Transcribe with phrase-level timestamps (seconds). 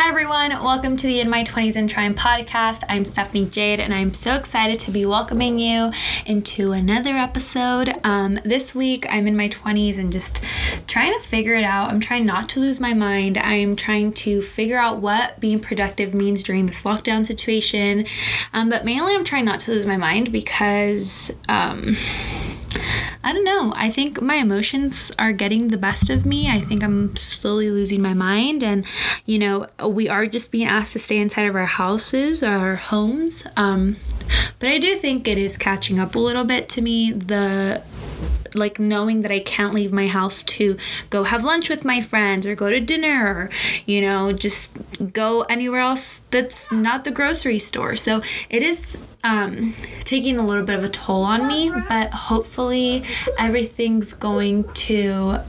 [0.00, 0.50] Hi, everyone.
[0.62, 2.84] Welcome to the In My 20s and Trying podcast.
[2.88, 5.90] I'm Stephanie Jade, and I'm so excited to be welcoming you
[6.24, 7.92] into another episode.
[8.04, 10.44] Um, this week, I'm in my 20s and just
[10.86, 11.90] trying to figure it out.
[11.90, 13.38] I'm trying not to lose my mind.
[13.38, 18.06] I'm trying to figure out what being productive means during this lockdown situation.
[18.52, 21.36] Um, but mainly, I'm trying not to lose my mind because.
[21.48, 21.96] Um,
[23.22, 23.72] I don't know.
[23.76, 26.48] I think my emotions are getting the best of me.
[26.48, 28.62] I think I'm slowly losing my mind.
[28.62, 28.84] And,
[29.26, 33.46] you know, we are just being asked to stay inside of our houses, our homes.
[33.56, 33.96] Um,
[34.58, 37.12] but I do think it is catching up a little bit to me.
[37.12, 37.82] The
[38.54, 40.76] like knowing that I can't leave my house to
[41.10, 43.50] go have lunch with my friends or go to dinner or,
[43.86, 44.72] you know, just
[45.12, 47.96] go anywhere else that's not the grocery store.
[47.96, 53.02] So it is um, taking a little bit of a toll on me, but hopefully
[53.36, 55.40] everything's going to,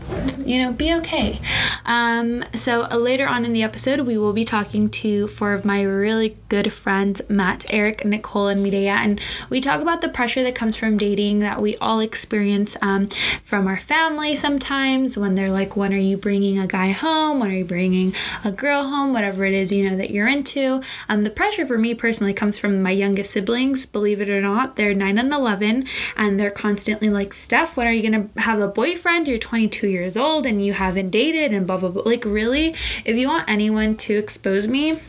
[0.44, 1.40] you know, be okay.
[1.86, 5.66] Um, so uh, later on in the episode, we will be talking to four of
[5.66, 10.42] my really good friends, Matt, Eric, Nicole, and Mireya, and we talk about the pressure
[10.44, 13.08] that comes from dating that we all experience um,
[13.44, 17.40] from our family sometimes when they're like, when are you bringing a guy home?
[17.40, 19.14] When are you bringing a girl home?
[19.14, 20.82] Whatever it is, you know, that you're into.
[21.08, 24.42] Um, the pressure for me personally comes from my youngest sibling siblings, believe it or
[24.42, 24.76] not.
[24.76, 28.60] They're 9 and 11, and they're constantly like, Steph, when are you going to have
[28.60, 29.28] a boyfriend?
[29.28, 32.04] You're 22 years old and you haven't dated, and blah, blah, blah.
[32.04, 35.00] Like, really, if you want anyone to expose me,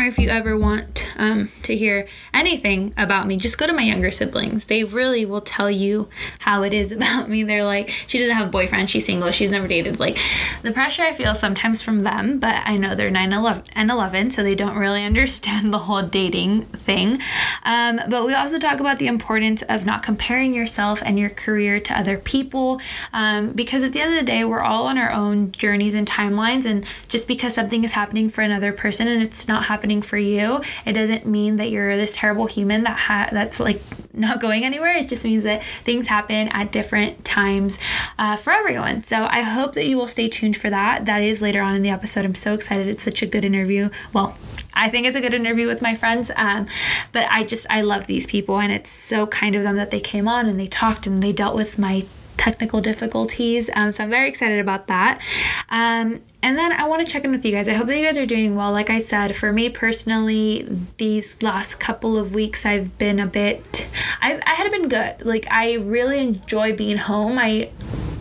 [0.00, 3.82] or if you ever want um, to hear anything about me, just go to my
[3.82, 4.64] younger siblings.
[4.64, 6.08] They really will tell you
[6.40, 7.42] how it is about me.
[7.42, 10.00] They're like, she doesn't have a boyfriend, she's single, she's never dated.
[10.00, 10.18] Like
[10.62, 14.30] the pressure I feel sometimes from them, but I know they're 9 11 and 11,
[14.30, 17.20] so they don't really understand the whole dating thing.
[17.64, 21.78] Um, but we also talk about the importance of not comparing yourself and your career
[21.80, 22.80] to other people
[23.12, 26.08] um, because at the end of the day, we're all on our own journeys and
[26.08, 26.64] timelines.
[26.64, 30.18] And just because something is happening for another person and it's not happening happening for
[30.18, 33.80] you, it doesn't mean that you're this terrible human that ha- that's like
[34.12, 34.92] not going anywhere.
[34.92, 37.78] It just means that things happen at different times
[38.18, 39.00] uh, for everyone.
[39.00, 41.06] So I hope that you will stay tuned for that.
[41.06, 42.24] That is later on in the episode.
[42.24, 42.86] I'm so excited.
[42.86, 43.90] It's such a good interview.
[44.12, 44.38] Well,
[44.74, 46.30] I think it's a good interview with my friends.
[46.36, 46.66] Um,
[47.10, 50.00] but I just, I love these people, and it's so kind of them that they
[50.00, 52.04] came on and they talked and they dealt with my
[52.40, 53.68] technical difficulties.
[53.74, 55.20] Um, so I'm very excited about that.
[55.68, 57.68] Um, and then I want to check in with you guys.
[57.68, 58.72] I hope that you guys are doing well.
[58.72, 63.86] Like I said, for me personally, these last couple of weeks I've been a bit,
[64.22, 65.22] I've, I had been good.
[65.22, 67.38] Like I really enjoy being home.
[67.38, 67.68] I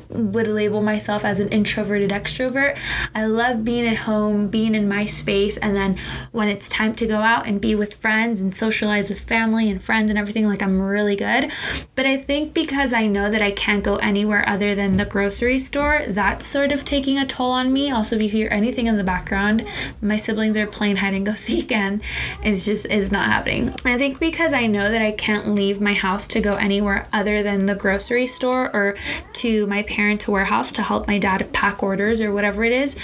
[0.09, 2.77] would label myself as an introverted extrovert.
[3.13, 5.97] I love being at home, being in my space, and then
[6.31, 9.81] when it's time to go out and be with friends and socialize with family and
[9.81, 11.51] friends and everything, like I'm really good.
[11.93, 15.59] But I think because I know that I can't go anywhere other than the grocery
[15.59, 17.91] store, that's sort of taking a toll on me.
[17.91, 19.65] Also, if you hear anything in the background,
[20.01, 22.01] my siblings are playing hide and go seek and
[22.43, 23.75] it's just is not happening.
[23.85, 27.43] I think because I know that I can't leave my house to go anywhere other
[27.43, 28.95] than the grocery store or
[29.33, 32.95] to my parents parents' warehouse to help my dad pack orders or whatever it is.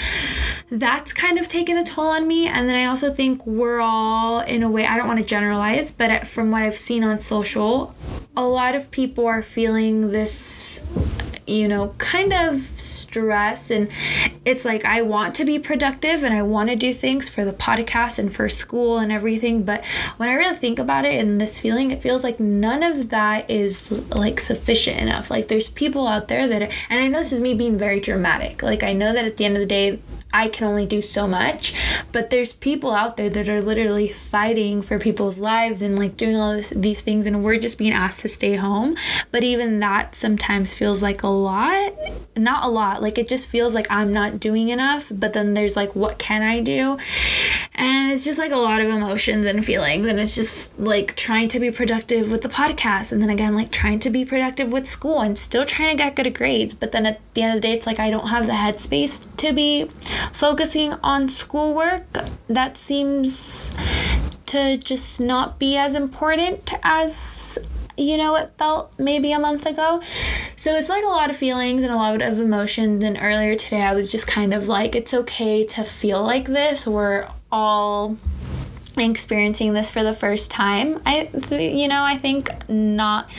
[0.71, 2.47] That's kind of taken a toll on me.
[2.47, 5.91] And then I also think we're all, in a way, I don't want to generalize,
[5.91, 7.93] but from what I've seen on social,
[8.37, 10.79] a lot of people are feeling this
[11.47, 13.69] you know, kind of stress.
[13.69, 13.89] And
[14.43, 17.53] it's like, I want to be productive and I want to do things for the
[17.53, 19.63] podcast and for school and everything.
[19.63, 19.85] But
[20.17, 23.49] when I really think about it and this feeling, it feels like none of that
[23.49, 25.29] is like sufficient enough.
[25.29, 27.99] Like, there's people out there that, are, and I know this is me being very
[27.99, 28.63] dramatic.
[28.63, 29.99] Like, I know that at the end of the day,
[30.33, 31.73] I can only do so much.
[32.11, 36.35] But there's people out there that are literally fighting for people's lives and like doing
[36.35, 38.95] all this, these things, and we're just being asked to stay home.
[39.31, 41.93] But even that sometimes feels like a lot.
[42.35, 43.01] Not a lot.
[43.01, 45.11] Like it just feels like I'm not doing enough.
[45.11, 46.97] But then there's like, what can I do?
[47.75, 50.05] And it's just like a lot of emotions and feelings.
[50.05, 53.11] And it's just like trying to be productive with the podcast.
[53.11, 56.15] And then again, like trying to be productive with school and still trying to get
[56.15, 56.73] good grades.
[56.73, 59.27] But then at the end of the day, it's like I don't have the headspace
[59.37, 59.85] to be
[60.33, 62.05] focusing on schoolwork,
[62.47, 63.71] that seems
[64.47, 67.57] to just not be as important as
[67.97, 70.01] you know it felt maybe a month ago.
[70.55, 73.81] So it's like a lot of feelings and a lot of emotions and earlier today.
[73.81, 76.87] I was just kind of like it's okay to feel like this.
[76.87, 78.17] We're all
[78.97, 81.01] experiencing this for the first time.
[81.05, 83.29] I you know i think not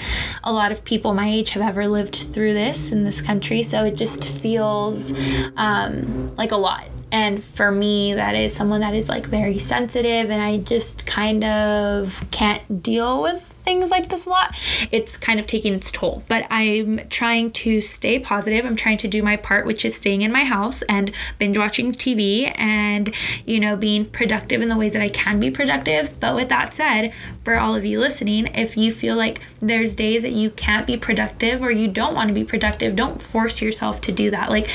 [0.45, 3.63] a lot of people my age have ever lived through this in this country.
[3.63, 5.13] So it just feels
[5.57, 6.89] um, like a lot.
[7.11, 11.45] And for me that is someone that is like very sensitive and i just kind
[11.45, 14.57] of can't deal with things like this a lot,
[14.93, 16.23] it's kind of taking its toll.
[16.29, 18.65] But I'm trying to stay positive.
[18.65, 21.93] I'm trying to do my part, which is staying in my house and binge watching
[21.93, 23.13] TV and,
[23.45, 26.19] you know, being productive in the ways that I can be productive.
[26.21, 27.13] But with that said,
[27.45, 30.97] for all of you listening, if you feel like there's days that you can't be
[30.97, 34.49] productive or you don't want to be productive, don't force yourself to do that.
[34.49, 34.69] Like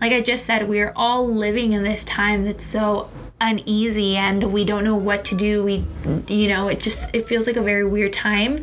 [0.00, 4.64] like I just said, we're all living in this time that's so uneasy and we
[4.64, 5.62] don't know what to do.
[5.62, 5.84] We
[6.28, 8.62] you know it just it feels like a very weird time.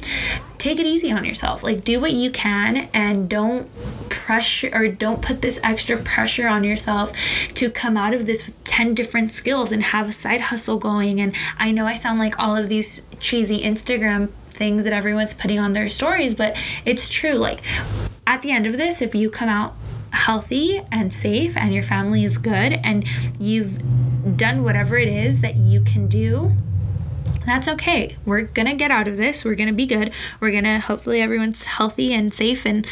[0.57, 1.63] Take it easy on yourself.
[1.63, 3.69] Like do what you can and don't
[4.09, 7.13] pressure or don't put this extra pressure on yourself
[7.53, 11.21] to come out of this with 10 different skills and have a side hustle going.
[11.21, 15.59] And i know i sound like all of these cheesy instagram things that everyone's putting
[15.59, 17.33] on their stories but it's true.
[17.33, 17.61] Like
[18.27, 19.75] at the end of this if you come out
[20.15, 23.05] healthy and safe and your family is good and
[23.39, 23.79] you've
[24.37, 26.51] done whatever it is that you can do
[27.45, 28.17] that's okay.
[28.25, 29.45] We're gonna get out of this.
[29.45, 30.11] We're gonna be good.
[30.39, 32.87] We're gonna hopefully everyone's healthy and safe, and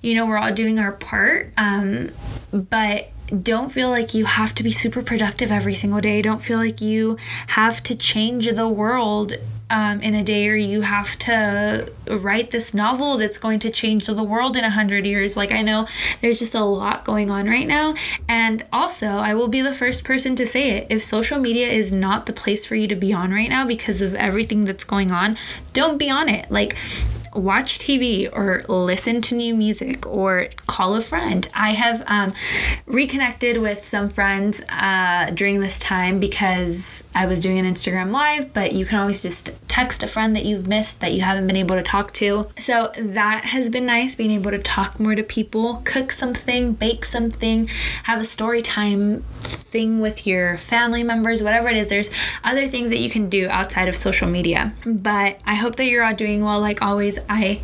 [0.00, 1.52] you know we're all doing our part.
[1.56, 2.10] Um,
[2.52, 3.10] but
[3.42, 6.22] don't feel like you have to be super productive every single day.
[6.22, 7.16] Don't feel like you
[7.48, 9.34] have to change the world
[9.68, 14.06] um, in a day or you have to write this novel that's going to change
[14.06, 15.36] the world in a hundred years.
[15.36, 15.86] Like I know
[16.20, 17.94] there's just a lot going on right now.
[18.28, 20.86] And also, I will be the first person to say it.
[20.88, 24.02] If social media is not the place for you to be on right now because
[24.02, 25.36] of everything that's going on,
[25.72, 26.50] don't be on it.
[26.50, 26.76] Like
[27.36, 31.48] watch TV or listen to new music or call a friend.
[31.54, 32.32] I have um,
[32.86, 38.52] reconnected with some friends uh, during this time because I was doing an Instagram live,
[38.52, 41.56] but you can always just text a friend that you've missed that you haven't been
[41.56, 42.48] able to talk to.
[42.58, 47.04] So that has been nice being able to talk more to people, cook something, bake
[47.04, 47.68] something,
[48.04, 49.22] have a story time
[49.76, 51.88] thing with your family members, whatever it is.
[51.88, 52.10] There's
[52.42, 54.72] other things that you can do outside of social media.
[54.86, 56.60] But I hope that you're all doing well.
[56.60, 57.60] Like always, I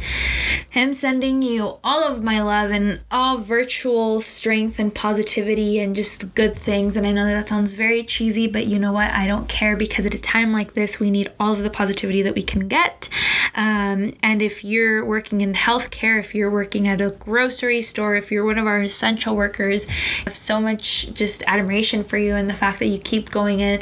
[0.75, 6.35] am sending you all of my love and all virtual strength and positivity and just
[6.35, 6.97] good things.
[6.97, 9.11] And I know that, that sounds very cheesy, but you know what?
[9.11, 12.23] I don't care because at a time like this, we need all of the positivity
[12.23, 13.09] that we can get.
[13.55, 18.33] Um, and if you're working in healthcare, if you're working at a grocery store, if
[18.33, 22.49] you're one of our essential workers, I have so much just admiration for you and
[22.49, 23.81] the fact that you keep going in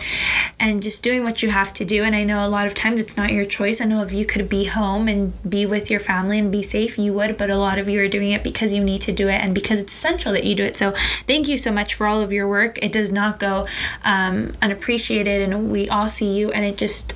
[0.58, 2.02] and just doing what you have to do.
[2.02, 3.80] And I know a lot of times it's not your choice.
[3.80, 6.98] I know if you could be home and be with your family and be safe,
[6.98, 9.28] you would, but a lot of you are doing it because you need to do
[9.28, 10.76] it and because it's essential that you do it.
[10.76, 10.92] So
[11.26, 12.78] thank you so much for all of your work.
[12.82, 13.66] It does not go
[14.04, 17.14] um, unappreciated, and we all see you, and it just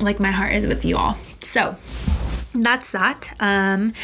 [0.00, 1.16] like my heart is with you all.
[1.40, 1.76] So,
[2.54, 3.34] that's that.
[3.40, 3.94] Um,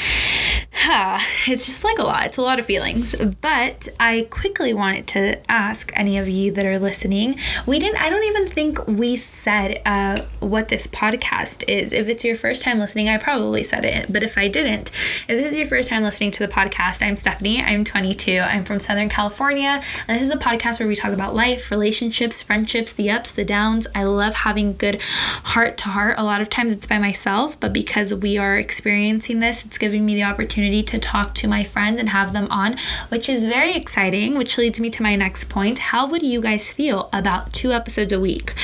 [0.72, 2.26] huh, it's just like a lot.
[2.26, 3.14] It's a lot of feelings.
[3.40, 7.38] But I quickly wanted to ask any of you that are listening.
[7.66, 8.00] We didn't.
[8.00, 11.92] I don't even think we said uh, what this podcast is.
[11.92, 14.10] If it's your first time listening, I probably said it.
[14.10, 14.90] But if I didn't,
[15.28, 17.62] if this is your first time listening to the podcast, I'm Stephanie.
[17.62, 18.38] I'm 22.
[18.38, 22.40] I'm from Southern California, and this is a podcast where we talk about life, relationships,
[22.40, 23.86] friendships, the ups, the downs.
[23.94, 26.14] I love having good heart to heart.
[26.18, 30.06] A lot of times it's by myself, but because we are experiencing this, it's giving
[30.06, 32.76] me the opportunity to talk to my friends and have them on,
[33.08, 35.78] which is very exciting, which leads me to my next point.
[35.78, 38.54] How would you guys feel about two episodes a week?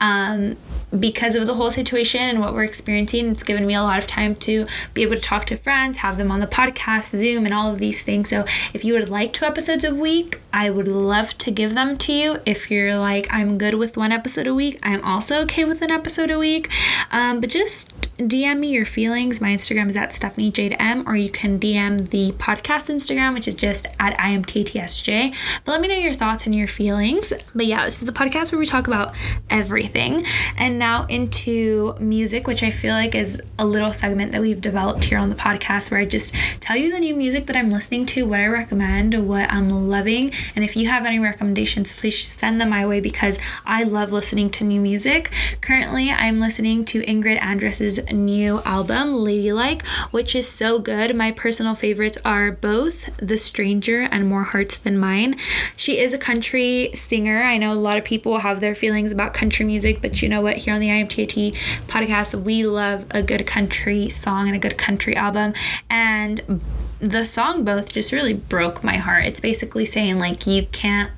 [0.00, 0.56] Um,
[0.98, 4.06] because of the whole situation and what we're experiencing, it's given me a lot of
[4.06, 7.54] time to be able to talk to friends, have them on the podcast, Zoom, and
[7.54, 8.28] all of these things.
[8.28, 8.44] So,
[8.74, 12.12] if you would like two episodes a week, I would love to give them to
[12.12, 12.40] you.
[12.44, 15.90] If you're like, I'm good with one episode a week, I'm also okay with an
[15.90, 16.70] episode a week.
[17.10, 19.40] Um, but just DM me your feelings.
[19.40, 23.48] My Instagram is at Stephanie Jade M, or you can DM the podcast Instagram, which
[23.48, 25.34] is just at IMTTSJ.
[25.64, 27.32] But let me know your thoughts and your feelings.
[27.54, 29.16] But yeah, this is the podcast where we talk about
[29.48, 30.26] everything.
[30.58, 35.04] And now into music, which I feel like is a little segment that we've developed
[35.04, 38.04] here on the podcast where I just tell you the new music that I'm listening
[38.06, 40.32] to, what I recommend, what I'm loving.
[40.54, 44.50] And if you have any recommendations, please send them my way because I love listening
[44.50, 45.30] to new music.
[45.62, 51.14] Currently, I'm listening to Ingrid Andress's new album, Ladylike, which is so good.
[51.14, 55.36] My personal favorites are both The Stranger and More Hearts Than Mine.
[55.76, 57.42] She is a country singer.
[57.42, 60.40] I know a lot of people have their feelings about country music, but you know
[60.40, 60.58] what?
[60.58, 61.54] Here on the IMTT
[61.86, 65.54] podcast, we love a good country song and a good country album.
[65.88, 66.62] And
[67.00, 69.24] the song both just really broke my heart.
[69.26, 71.10] It's basically saying, like, you can't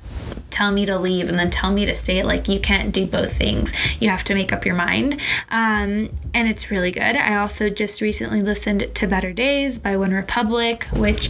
[0.49, 2.23] tell me to leave and then tell me to stay.
[2.23, 3.73] Like, you can't do both things.
[3.99, 5.19] You have to make up your mind.
[5.49, 7.17] Um, and it's really good.
[7.17, 11.29] I also just recently listened to Better Days by OneRepublic, which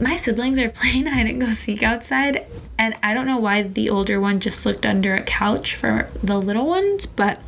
[0.00, 2.46] my siblings are playing hide and go seek outside
[2.78, 6.38] and I don't know why the older one just looked under a couch for the
[6.38, 7.40] little ones, but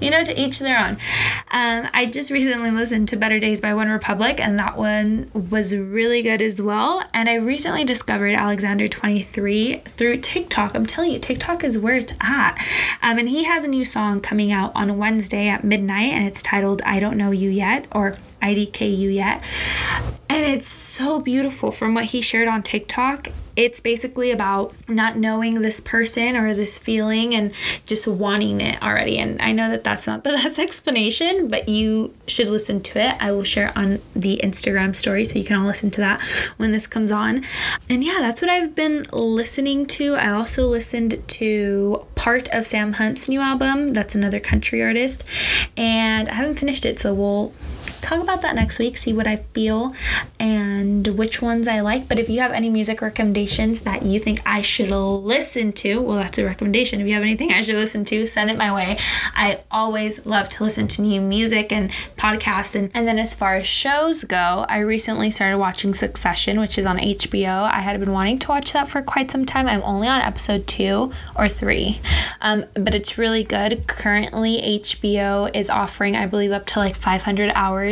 [0.00, 0.98] you know, to each their own.
[1.50, 6.22] Um, I just recently listened to Better Days by OneRepublic, and that one was really
[6.22, 7.04] good as well.
[7.12, 10.74] And I recently discovered Alexander 23 through TikTok.
[10.74, 12.56] I'm telling you, TikTok is where it's at.
[13.02, 16.42] Um, and he has a new song coming out on Wednesday at midnight, and it's
[16.42, 19.42] titled I Don't Know You Yet or IDK You Yet.
[20.28, 23.28] And it's so beautiful from what he shared on TikTok.
[23.56, 27.52] It's basically about not knowing this person or this feeling and
[27.84, 29.18] just wanting it already.
[29.18, 33.16] And I know that that's not the best explanation, but you should listen to it.
[33.20, 36.22] I will share on the Instagram story so you can all listen to that
[36.56, 37.44] when this comes on.
[37.88, 40.14] And yeah, that's what I've been listening to.
[40.14, 43.88] I also listened to part of Sam Hunt's new album.
[43.88, 45.24] That's another country artist.
[45.76, 47.52] And I haven't finished it, so we'll
[48.00, 49.94] talk about that next week, see what I feel
[50.38, 52.08] and which ones I like.
[52.08, 56.18] But if you have any music recommendations that you think I should listen to, well,
[56.18, 57.00] that's a recommendation.
[57.00, 58.98] If you have anything I should listen to, send it my way.
[59.34, 62.74] I always love to listen to new music and podcasts.
[62.74, 66.86] And, and then as far as shows go, I recently started watching Succession, which is
[66.86, 67.70] on HBO.
[67.70, 69.66] I had been wanting to watch that for quite some time.
[69.66, 72.00] I'm only on episode two or three,
[72.40, 73.86] um, but it's really good.
[73.86, 77.85] Currently, HBO is offering, I believe, up to like 500 hours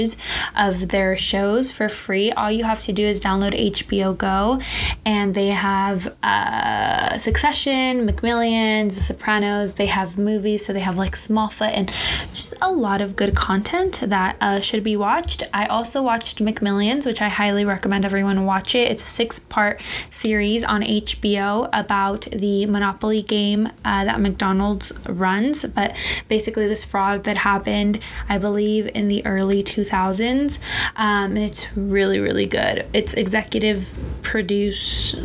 [0.57, 2.31] of their shows for free.
[2.33, 4.61] All you have to do is download HBO Go,
[5.05, 9.77] and they have uh, Succession, McMillions, The Sopranos.
[9.77, 11.93] They have movies, so they have like Smallfoot and
[12.33, 15.43] just a lot of good content that uh, should be watched.
[15.53, 18.91] I also watched McMillions, which I highly recommend everyone watch it.
[18.91, 25.65] It's a six part series on HBO about the Monopoly game uh, that McDonald's runs,
[25.67, 25.95] but
[26.29, 30.59] basically, this fraud that happened, I believe, in the early 2000s 2000s.
[30.97, 32.87] Um, and it's really, really good.
[32.93, 35.17] It's executive produced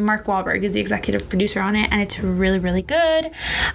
[0.00, 3.30] Mark Wahlberg is the executive producer on it, and it's really, really good.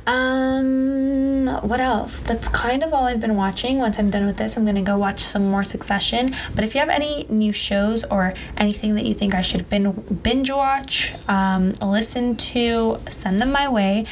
[0.06, 2.20] Um, what else?
[2.20, 3.78] That's kind of all I've been watching.
[3.78, 6.34] Once I'm done with this, I'm gonna go watch some more Succession.
[6.54, 10.52] But if you have any new shows or anything that you think I should binge
[10.52, 14.06] watch, um, listen to, send them my way.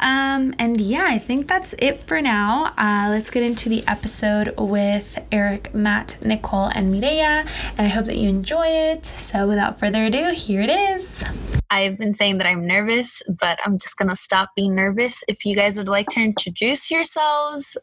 [0.00, 2.72] Um, and yeah, I think that's it for now.
[2.78, 5.41] Uh, let's get into the episode with Eric,
[5.72, 7.46] Matt, Nicole, and Mireya,
[7.76, 9.06] and I hope that you enjoy it.
[9.06, 11.24] So without further ado, here it is.
[11.70, 15.24] I've been saying that I'm nervous, but I'm just going to stop being nervous.
[15.26, 17.76] If you guys would like to introduce yourselves,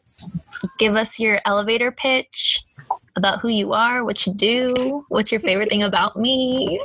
[0.78, 2.64] give us your elevator pitch
[3.16, 6.80] about who you are, what you do, what's your favorite thing about me.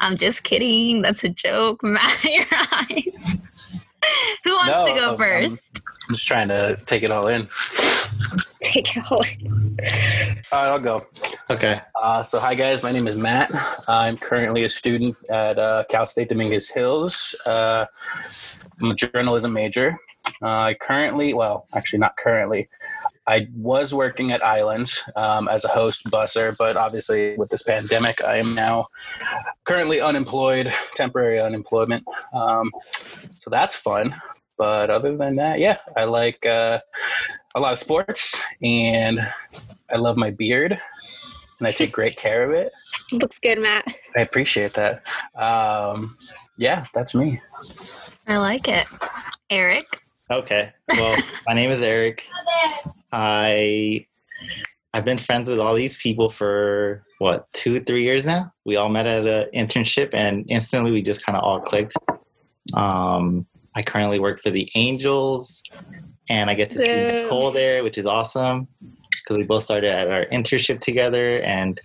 [0.00, 1.02] I'm just kidding.
[1.02, 1.80] That's a joke.
[1.82, 3.38] Matt, your eyes.
[4.44, 7.46] who wants no, to go 1st I'm just trying to take it all in.
[8.70, 9.18] Take it all.
[9.18, 11.04] All right, I'll go.
[11.50, 11.80] Okay.
[12.00, 13.50] Uh, so, hi guys, my name is Matt.
[13.88, 17.34] I'm currently a student at uh, Cal State Dominguez Hills.
[17.48, 17.86] Uh,
[18.80, 19.98] I'm a journalism major.
[20.40, 22.68] Uh, I currently, well, actually not currently,
[23.26, 28.22] I was working at Island um, as a host busser, but obviously with this pandemic,
[28.22, 28.84] I am now
[29.64, 32.04] currently unemployed, temporary unemployment.
[32.32, 32.70] Um,
[33.40, 34.14] so that's fun.
[34.56, 36.80] But other than that, yeah, I like uh,
[37.54, 39.20] a lot of sports and
[39.92, 40.78] I love my beard
[41.58, 42.72] and I take great care of it.
[43.12, 43.86] Looks good, Matt.
[44.16, 45.02] I appreciate that.
[45.34, 46.16] Um,
[46.56, 47.40] yeah, that's me.
[48.26, 48.86] I like it.
[49.50, 49.84] Eric.
[50.30, 50.72] Okay.
[50.88, 51.16] Well,
[51.46, 52.26] my name is Eric.
[53.12, 54.06] I
[54.92, 58.52] I've been friends with all these people for what two, three years now.
[58.64, 61.94] We all met at an internship, and instantly we just kind of all clicked.
[62.74, 65.62] Um, I currently work for the Angels,
[66.30, 70.08] and I get to see Nicole there, which is awesome because we both started at
[70.08, 71.78] our internship together and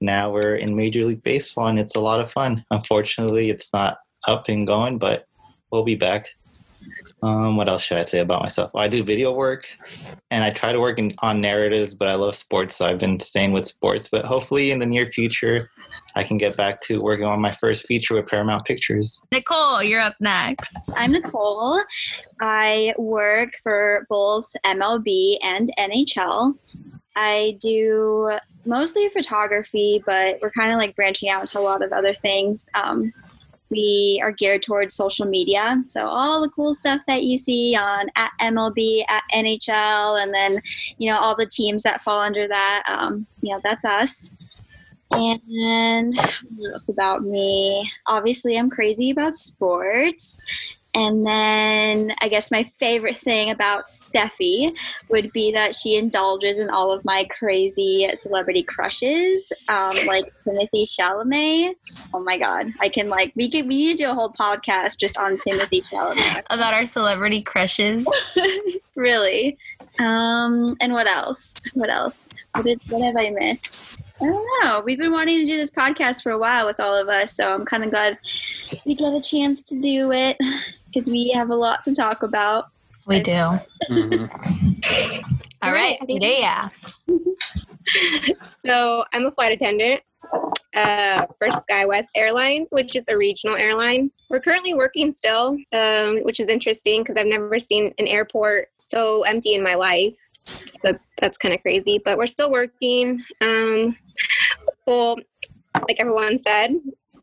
[0.00, 2.64] now we're in Major League Baseball and it's a lot of fun.
[2.72, 5.26] Unfortunately, it's not up and going, but
[5.70, 6.26] we'll be back.
[7.22, 8.74] Um, what else should I say about myself?
[8.74, 9.68] Well, I do video work
[10.30, 13.20] and I try to work in, on narratives, but I love sports, so I've been
[13.20, 14.08] staying with sports.
[14.10, 15.70] But hopefully, in the near future,
[16.16, 19.20] I can get back to working on my first feature with Paramount Pictures.
[19.32, 20.78] Nicole, you're up next.
[20.96, 21.80] I'm Nicole.
[22.40, 26.56] I work for both MLB and NHL.
[27.16, 31.92] I do mostly photography, but we're kind of like branching out to a lot of
[31.92, 32.68] other things.
[32.74, 33.12] Um,
[33.70, 35.82] we are geared towards social media.
[35.86, 40.62] So all the cool stuff that you see on at MLB, at NHL, and then,
[40.98, 44.30] you know, all the teams that fall under that, um, you know, that's us.
[45.14, 46.14] And
[46.56, 47.90] what else about me?
[48.06, 50.44] Obviously, I'm crazy about sports.
[50.94, 54.72] And then I guess my favorite thing about Steffi
[55.08, 60.86] would be that she indulges in all of my crazy celebrity crushes, um, like Timothée
[60.86, 61.74] Chalamet.
[62.12, 65.00] Oh my god, I can like we can we need to do a whole podcast
[65.00, 66.44] just on Timothée Chalamet.
[66.50, 68.06] About our celebrity crushes.
[68.94, 69.58] really.
[69.98, 71.64] Um, and what else?
[71.74, 72.30] What else?
[72.54, 74.00] What did what have I missed?
[74.24, 74.80] I don't know.
[74.80, 77.52] We've been wanting to do this podcast for a while with all of us, so
[77.52, 78.16] I'm kind of glad
[78.86, 80.38] we get a chance to do it
[80.86, 82.68] because we have a lot to talk about.
[83.06, 83.58] We do.
[83.90, 84.30] Mhm.
[85.62, 85.98] All right.
[86.06, 86.68] Think- Yeah.
[88.66, 90.00] So I'm a flight attendant
[90.74, 94.10] uh, for SkyWest Airlines, which is a regional airline.
[94.30, 99.22] We're currently working still, um, which is interesting because I've never seen an airport so
[99.22, 100.18] empty in my life.
[100.44, 103.22] So that's kind of crazy, but we're still working.
[103.40, 103.96] Um,
[104.86, 105.16] well,
[105.88, 106.74] like everyone said,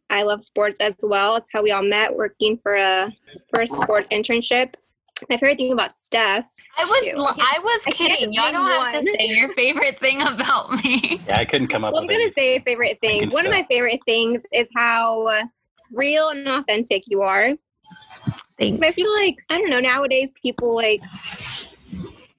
[0.09, 1.37] I love sports as well.
[1.37, 3.11] It's how we all met, working for a
[3.49, 4.73] for a sports internship.
[5.29, 6.51] My favorite thing about Steph.
[6.77, 7.17] I was Shoot.
[7.17, 8.33] l- I was I can't kidding.
[8.33, 11.21] just Y'all don't have to say your favorite thing about me.
[11.27, 12.35] Yeah, I couldn't come up Well, I'm gonna it.
[12.35, 13.19] say favorite thing.
[13.19, 15.43] Thinking One of my favorite things is how uh,
[15.91, 17.49] real and authentic you are.
[18.59, 21.01] But I feel like I don't know nowadays people like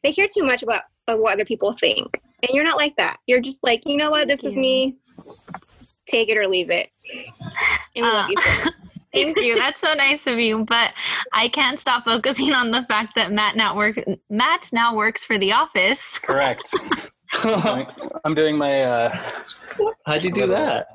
[0.02, 3.16] they hear too much about of what other people think, and you're not like that.
[3.26, 4.96] You're just like you know what, this Thank is me.
[6.08, 6.90] Take it or leave it.
[7.96, 8.72] And we love Uh, you.
[9.12, 9.24] for it.
[9.24, 9.56] Thank you.
[9.56, 10.64] That's so nice of you.
[10.64, 10.92] But
[11.32, 13.98] I can't stop focusing on the fact that Matt now work
[14.30, 16.18] Matt now works for the office.
[16.24, 16.74] Correct.
[18.24, 18.82] I'm doing my.
[18.82, 19.16] Uh,
[20.06, 20.86] How'd you do that?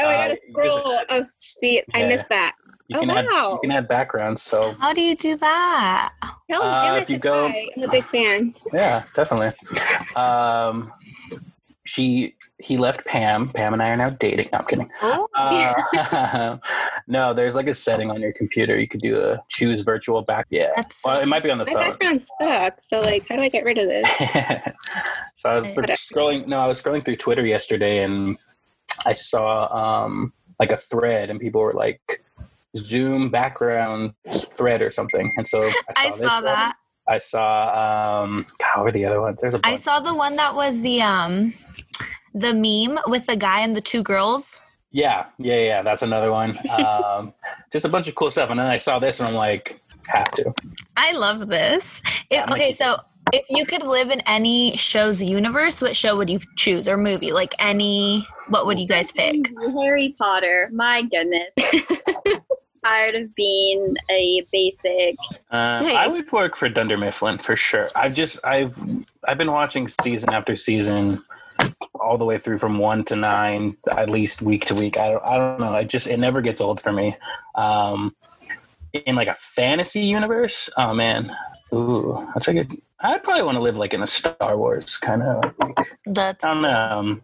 [0.00, 0.98] Oh, I uh, gotta scroll.
[1.10, 2.54] Oh, see, I missed that.
[2.88, 3.52] you Oh, add wow.
[3.62, 4.40] you can add backgrounds.
[4.42, 6.12] So How do you do that?
[6.50, 8.54] Tell Uh, Jim if you go- I'm a big fan.
[8.72, 9.50] yeah, definitely.
[10.16, 10.92] Um,
[11.84, 13.48] she he left Pam.
[13.50, 14.48] Pam and I are now dating.
[14.52, 14.90] No, I'm kidding.
[15.02, 16.58] Oh, Uh,
[17.08, 18.78] no, there's like a setting on your computer.
[18.78, 20.46] You could do a choose virtual back.
[20.50, 20.70] Yeah.
[20.76, 21.82] That's well, it might be on the My phone.
[21.90, 22.88] background sucks.
[22.88, 24.08] So like, how do I get rid of this?
[25.34, 26.46] so I was scrolling.
[26.46, 28.38] No, I was scrolling through Twitter yesterday, and
[29.04, 32.22] I saw um, like a thread, and people were like,
[32.76, 35.32] "Zoom background thread" or something.
[35.36, 36.44] And so I saw, I this saw one.
[36.44, 36.76] that.
[37.08, 38.22] I saw.
[38.22, 39.40] Um, God, what were the other ones?
[39.40, 39.82] There's a I bunch.
[39.82, 41.54] saw the one that was the um
[42.34, 44.60] the meme with the guy and the two girls.
[44.90, 45.82] Yeah, yeah, yeah.
[45.82, 46.58] That's another one.
[46.70, 47.32] Um,
[47.70, 48.50] just a bunch of cool stuff.
[48.50, 50.52] And then I saw this, and I'm like, have to.
[50.96, 52.02] I love this.
[52.30, 52.96] Yeah, okay, like- so
[53.32, 57.32] if you could live in any show's universe, what show would you choose or movie?
[57.32, 59.36] Like any, what would you guys pick?
[59.80, 60.68] Harry Potter.
[60.72, 61.48] My goodness.
[62.84, 65.14] Tired of being a basic.
[65.52, 65.94] Um, Nice.
[65.96, 67.88] I would work for Dunder Mifflin for sure.
[67.94, 68.76] I've just I've
[69.26, 71.22] I've been watching season after season,
[72.02, 74.98] all the way through from one to nine, at least week to week.
[74.98, 75.74] I don't I don't know.
[75.74, 77.16] It just it never gets old for me.
[77.54, 78.14] Um,
[78.92, 81.34] in like a fantasy universe, oh man,
[81.72, 82.66] ooh, that's like a.
[83.00, 86.52] I'd probably want to live like in a Star Wars kind of like That's I
[86.52, 86.70] don't know.
[86.90, 87.22] Um,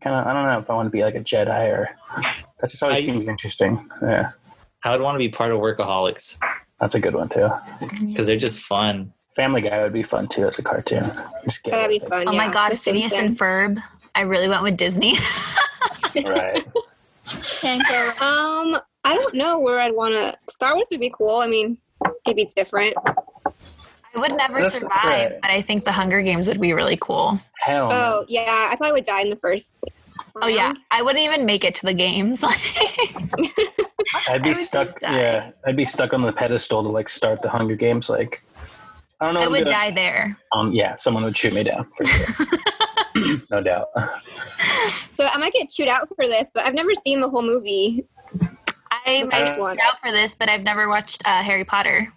[0.00, 1.88] kind of I don't know if I want to be like a Jedi or.
[2.60, 3.86] That just always I- seems interesting.
[4.02, 4.30] Yeah,
[4.84, 6.38] I would want to be part of Workaholics
[6.80, 7.48] that's a good one too.
[8.00, 9.12] because they're just fun.
[9.36, 11.12] Family Guy would be fun too as a cartoon.
[11.44, 12.08] Just get That'd be it.
[12.08, 12.26] fun.
[12.26, 13.82] oh my god, The Phineas and Ferb.
[14.14, 15.14] I really went with Disney.
[16.16, 16.64] right.
[17.60, 17.82] Can't.
[18.20, 20.36] Um, I don't know where I'd want to.
[20.52, 21.36] Star Wars would be cool.
[21.36, 21.78] I mean,
[22.26, 22.94] it'd be different.
[24.14, 25.38] I would never That's survive, right.
[25.40, 27.40] but I think the Hunger Games would be really cool.
[27.60, 27.88] Hell.
[27.88, 27.94] no.
[27.94, 29.84] Oh yeah, I probably would die in the first.
[30.42, 30.72] Oh yeah.
[30.90, 32.42] I wouldn't even make it to the games.
[34.28, 34.88] I'd be stuck.
[35.02, 38.08] Yeah, I'd be stuck on the pedestal to like start the Hunger Games.
[38.10, 38.42] Like,
[39.20, 39.42] I don't know.
[39.42, 39.78] I would I'm doing.
[39.78, 40.38] die there.
[40.52, 41.86] Um, yeah, someone would shoot me down.
[41.96, 42.46] For sure.
[43.50, 43.88] no doubt.
[45.16, 48.06] So I might get chewed out for this, but I've never seen the whole movie.
[48.90, 49.76] I might first be one.
[49.84, 52.10] out for this, but I've never watched uh, Harry Potter.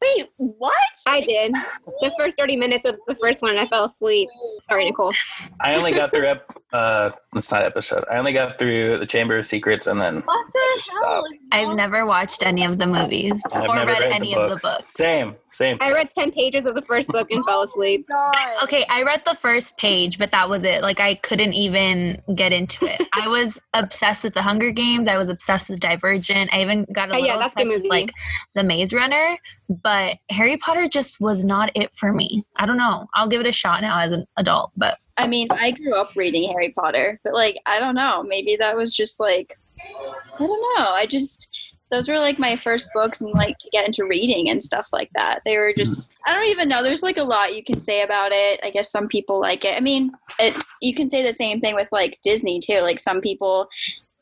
[0.00, 0.76] Wait, what?
[1.08, 1.52] I did
[2.00, 4.28] the first thirty minutes of the first one, and I fell asleep.
[4.68, 5.12] Sorry, Nicole.
[5.60, 6.26] I only got through.
[6.26, 8.04] Ep- uh, it's not episode.
[8.10, 11.24] I only got through the Chamber of Secrets, and then What the hell?
[11.26, 14.40] is I've never watched any of the movies I've or never read, read, any the
[14.40, 14.84] of the books.
[14.86, 15.78] Same, same.
[15.80, 18.06] I read ten pages of the first book and fell asleep.
[18.08, 18.34] God.
[18.64, 20.82] Okay, I read the first page, but that was it.
[20.82, 23.00] Like I couldn't even get into it.
[23.12, 25.08] I was obsessed with the Hunger Games.
[25.08, 26.52] I was obsessed with Divergent.
[26.52, 28.10] I even got a Oh, little yeah, that's a good obsessed with like
[28.54, 29.36] the Maze Runner.
[29.68, 32.44] But Harry Potter just was not it for me.
[32.56, 33.06] I don't know.
[33.14, 36.14] I'll give it a shot now as an adult, but I mean, I grew up
[36.16, 38.22] reading Harry Potter, but like, I don't know.
[38.22, 40.90] Maybe that was just like, I don't know.
[40.90, 41.54] I just,
[41.90, 45.10] those were like my first books and like to get into reading and stuff like
[45.14, 45.40] that.
[45.44, 46.82] They were just, I don't even know.
[46.82, 48.60] There's like a lot you can say about it.
[48.62, 49.76] I guess some people like it.
[49.76, 52.80] I mean, it's, you can say the same thing with like Disney too.
[52.80, 53.68] Like some people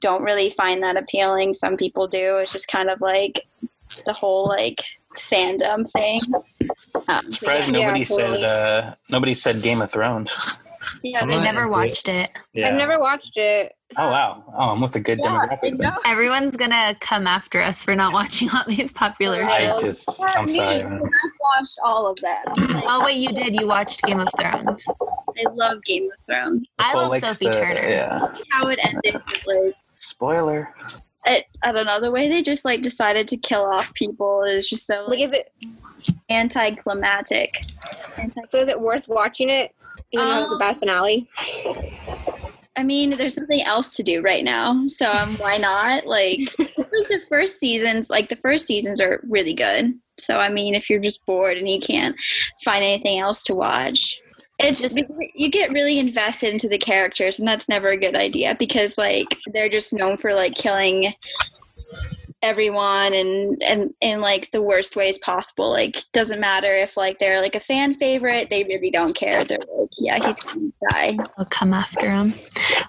[0.01, 1.55] don't really find that appealing.
[1.55, 2.39] Some people do.
[2.39, 3.47] It's just kind of like,
[4.07, 4.81] the whole like
[5.17, 6.21] fandom thing.
[7.09, 8.35] Um, Surprised Yeah, nobody totally.
[8.35, 10.59] said uh, nobody said Game of Thrones.
[11.03, 12.31] Yeah, I'm they- Never watched it.
[12.53, 12.69] Yeah.
[12.69, 13.73] I've never watched it.
[13.97, 14.45] Oh wow!
[14.57, 15.61] Oh, I'm with a good yeah, demographic.
[15.63, 15.77] then.
[15.79, 15.97] know.
[16.07, 19.63] Everyone's gonna come after us for not watching all these popular Right.
[19.63, 19.83] I shows.
[20.07, 20.75] just, I'm me, sorry.
[20.79, 20.93] because.
[20.93, 22.45] I've watched all of them.
[22.75, 23.55] Like, Oh wait, you did.
[23.61, 24.87] You watched Game of Thrones.
[24.89, 26.71] I love Game of Thrones.
[26.79, 27.89] I love likes Sophie the- Turner.
[27.89, 28.27] Yeah.
[28.51, 29.15] How it ended
[29.47, 30.73] like Spoiler.
[31.27, 34.71] it, I don't know the way they just like decided to kill off people is
[34.71, 35.53] just so Like, like is it
[36.31, 37.65] anticlimactic.
[38.19, 38.59] Anti- so?
[38.59, 39.75] Is it worth watching it?
[40.13, 41.29] Even though it's a Um, bad finale.
[42.77, 46.07] I mean, there's something else to do right now, so um, why not?
[46.07, 49.93] Like, like the first seasons, like the first seasons are really good.
[50.19, 52.17] So I mean, if you're just bored and you can't
[52.65, 54.19] find anything else to watch,
[54.59, 55.01] it's just
[55.35, 59.39] you get really invested into the characters, and that's never a good idea because like
[59.53, 61.13] they're just known for like killing
[62.43, 67.41] everyone and and in like the worst ways possible like doesn't matter if like they're
[67.41, 71.45] like a fan favorite they really don't care they're like yeah he's gonna die I'll
[71.47, 72.35] come after him.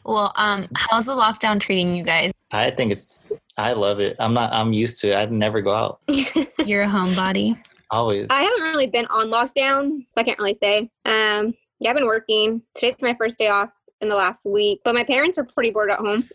[0.05, 2.31] Well, um, how's the lockdown treating you guys?
[2.51, 3.31] I think it's.
[3.57, 4.15] I love it.
[4.19, 4.51] I'm not.
[4.51, 5.15] I'm used to it.
[5.15, 5.99] I'd never go out.
[6.65, 7.57] You're a homebody.
[7.91, 8.27] Always.
[8.29, 10.89] I haven't really been on lockdown, so I can't really say.
[11.05, 12.61] Um, yeah, I've been working.
[12.75, 13.69] Today's my first day off
[14.01, 16.27] in the last week, but my parents are pretty bored at home.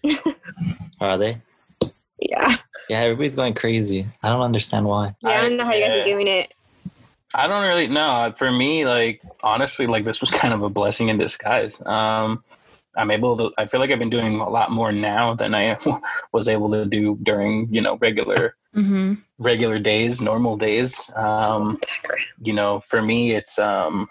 [1.01, 1.41] Are they?
[2.21, 2.57] yeah,
[2.89, 3.01] Yeah.
[3.01, 4.07] Everybody's going crazy.
[4.23, 5.15] I don't understand why.
[5.21, 5.31] yeah.
[5.31, 6.53] I don't know how you guys I- are doing it.
[7.35, 8.33] I don't really know.
[8.37, 11.81] For me, like honestly, like this was kind of a blessing in disguise.
[11.85, 12.43] Um,
[12.97, 13.51] I'm able to.
[13.59, 15.77] I feel like I've been doing a lot more now than I
[16.33, 19.15] was able to do during you know regular Mm-hmm.
[19.39, 21.11] regular days, normal days.
[21.17, 21.79] Um,
[22.43, 24.07] you know, for me, it's um,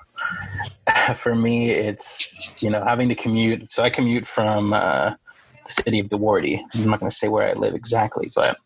[1.15, 3.71] for me, it's you know having to commute.
[3.71, 5.13] So I commute from uh,
[5.65, 6.63] the city of Duarte.
[6.73, 8.58] I'm not going to say where I live exactly, but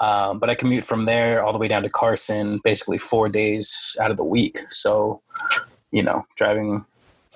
[0.00, 3.96] um, but I commute from there all the way down to Carson, basically four days
[4.00, 4.60] out of the week.
[4.70, 5.22] So
[5.90, 6.84] you know, driving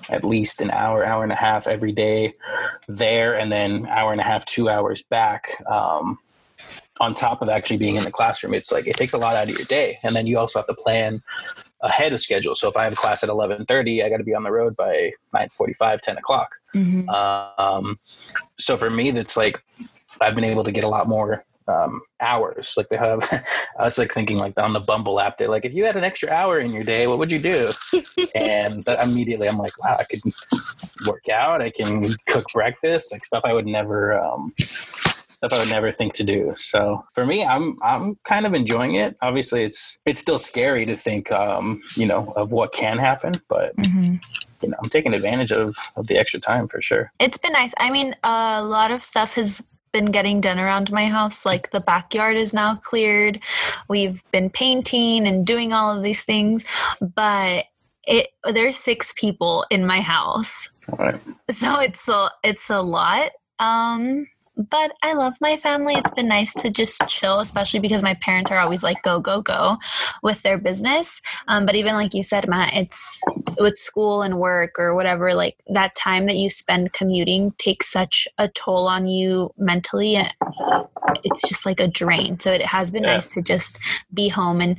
[0.08, 2.34] at least an hour, hour and a half every day
[2.88, 5.48] there, and then hour and a half, two hours back.
[5.68, 6.18] Um,
[7.00, 9.48] on top of actually being in the classroom, it's like it takes a lot out
[9.48, 11.22] of your day, and then you also have to plan
[11.82, 12.54] ahead of schedule.
[12.54, 14.52] So if I have a class at eleven thirty, I got to be on the
[14.52, 16.56] road by 9:45, 10 o'clock.
[16.74, 17.08] Mm-hmm.
[17.08, 17.98] Um,
[18.56, 19.62] so for me, that's like
[20.20, 22.74] I've been able to get a lot more um, hours.
[22.76, 23.20] Like they have,
[23.78, 26.04] I was like thinking like on the Bumble app, they're like, if you had an
[26.04, 27.68] extra hour in your day, what would you do?
[28.34, 30.20] and immediately I'm like, wow, I could
[31.06, 34.18] work out, I can cook breakfast, like stuff I would never.
[34.18, 34.52] Um,
[35.42, 36.52] Stuff I would never think to do.
[36.58, 39.16] So for me, I'm I'm kind of enjoying it.
[39.22, 43.34] Obviously, it's it's still scary to think, um, you know, of what can happen.
[43.48, 44.16] But Mm-hmm.
[44.62, 47.10] you know, I'm taking advantage of, of the extra time for sure.
[47.18, 47.72] It's been nice.
[47.78, 51.46] I mean, a lot of stuff has been getting done around my house.
[51.46, 53.40] Like the backyard is now cleared.
[53.88, 56.64] We've been painting and doing all of these things,
[57.00, 57.64] but
[58.06, 61.20] it there's six people in my house, All right.
[61.50, 63.30] so it's a it's a lot.
[63.58, 64.26] Um,
[64.56, 65.94] but I love my family.
[65.94, 69.40] It's been nice to just chill, especially because my parents are always like go go
[69.42, 69.78] go
[70.22, 71.22] with their business.
[71.48, 73.22] Um, but even like you said, Matt, it's
[73.58, 75.34] with school and work or whatever.
[75.34, 80.16] Like that time that you spend commuting takes such a toll on you mentally,
[81.24, 82.38] it's just like a drain.
[82.40, 83.14] So it has been Yeah.
[83.14, 83.78] nice to just
[84.12, 84.76] be home and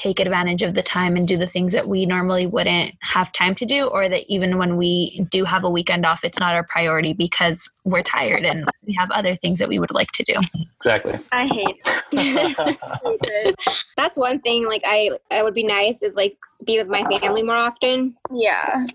[0.00, 3.54] take advantage of the time and do the things that we normally wouldn't have time
[3.54, 6.64] to do or that even when we do have a weekend off it's not our
[6.64, 10.34] priority because we're tired and we have other things that we would like to do
[10.80, 11.18] Exactly.
[11.30, 11.84] I hate.
[13.98, 14.66] That's one thing.
[14.66, 18.16] Like I, I would be nice is like be with my family more often.
[18.32, 18.86] yeah.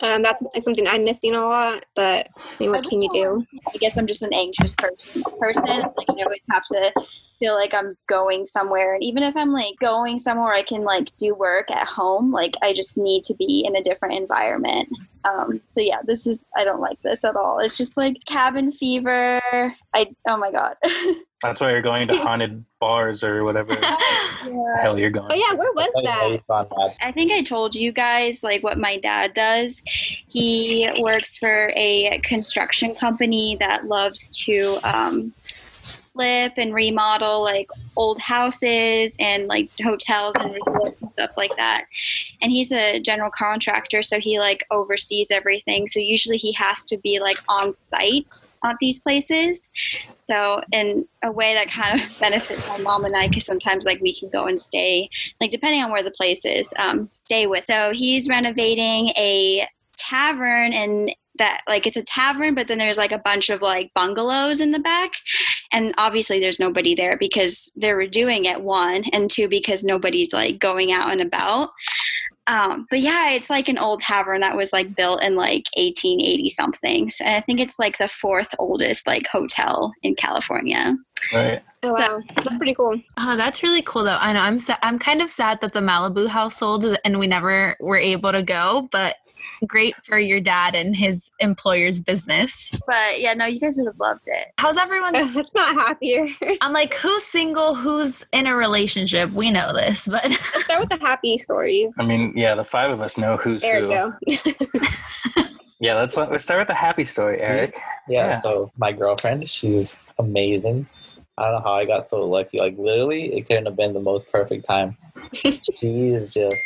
[0.00, 1.84] Um, that's like something I'm missing a lot.
[1.94, 3.44] But I mean, what can you do?
[3.72, 5.22] I guess I'm just an anxious person.
[5.40, 6.92] Person, like I always have to
[7.40, 11.14] feel like I'm going somewhere, and even if I'm like going somewhere, I can like
[11.16, 12.32] do work at home.
[12.32, 14.88] Like I just need to be in a different environment.
[15.24, 17.58] Um, so yeah, this is I don't like this at all.
[17.58, 19.40] It's just like cabin fever.
[19.94, 20.74] I oh my god.
[21.42, 24.82] That's why you're going to haunted bars or whatever the Yeah.
[24.82, 25.30] hell you're going.
[25.30, 25.88] Oh yeah, where was
[26.48, 26.94] that?
[27.00, 29.80] I think I told you guys like what my dad does.
[30.28, 35.32] He works for a construction company that loves to um,
[36.18, 41.84] flip and remodel like old houses and like hotels and resorts and stuff like that.
[42.42, 45.86] And he's a general contractor, so he like oversees everything.
[45.86, 48.26] So usually he has to be like on site
[48.64, 49.70] at these places.
[50.28, 54.00] So in a way that kind of benefits my mom and I, because sometimes like
[54.00, 55.08] we can go and stay
[55.40, 57.64] like depending on where the place is, um, stay with.
[57.66, 63.12] So he's renovating a tavern and that like it's a tavern, but then there's like
[63.12, 65.12] a bunch of like bungalows in the back,
[65.72, 70.58] and obviously there's nobody there because they're doing it one and two because nobody's like
[70.58, 71.70] going out and about.
[72.48, 76.48] Um, but yeah it's like an old tavern that was like built in like 1880
[76.48, 77.10] something.
[77.20, 80.96] And i think it's like the fourth oldest like hotel in california.
[81.30, 81.62] Right.
[81.82, 83.00] Oh wow, that's pretty cool.
[83.18, 84.16] Oh, that's really cool though.
[84.18, 84.40] I know.
[84.40, 87.96] I'm sa- I'm kind of sad that the Malibu house sold and we never were
[87.98, 89.16] able to go, but
[89.66, 92.70] great for your dad and his employer's business.
[92.86, 95.12] but yeah no you guys would have loved it How's everyone?
[95.32, 96.26] that's not happier.
[96.60, 99.30] I'm like who's single, who's in a relationship?
[99.32, 101.94] We know this, but Let's start with the happy stories.
[101.98, 103.88] I mean, yeah, the five of us know who's There who.
[104.26, 104.52] we go.
[105.80, 107.72] Yeah, let's let's start with the happy story, Eric.
[108.08, 108.34] Yeah, Yeah.
[108.40, 110.88] so my girlfriend, she's amazing.
[111.36, 112.58] I don't know how I got so lucky.
[112.58, 114.96] Like literally, it couldn't have been the most perfect time.
[115.34, 116.56] she is just.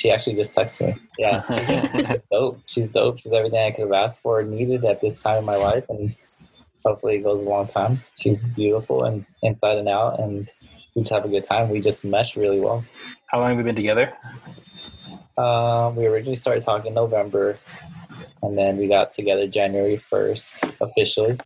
[0.00, 1.02] She actually just texted me.
[1.18, 1.42] Yeah,
[1.92, 2.62] she's dope.
[2.64, 3.18] She's dope.
[3.18, 5.84] She's everything I could have asked for and needed at this time in my life,
[5.90, 6.16] and
[6.82, 8.02] hopefully it goes a long time.
[8.18, 10.50] She's beautiful and inside and out, and
[10.94, 11.68] we just have a good time.
[11.68, 12.82] We just mesh really well.
[13.26, 14.14] How long have we been together?
[15.36, 17.58] Um, we originally started talking November,
[18.42, 21.38] and then we got together January first officially.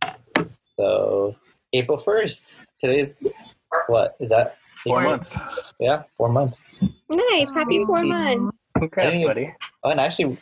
[0.79, 1.35] So
[1.73, 2.55] April first.
[2.79, 3.21] Today's
[3.87, 4.57] what is that?
[4.67, 5.11] Four April?
[5.11, 5.73] months.
[5.79, 6.63] Yeah, four months.
[7.09, 8.61] nice, happy four months.
[8.77, 9.25] Congrats, Dang.
[9.25, 9.53] buddy.
[9.83, 10.37] Oh, and I actually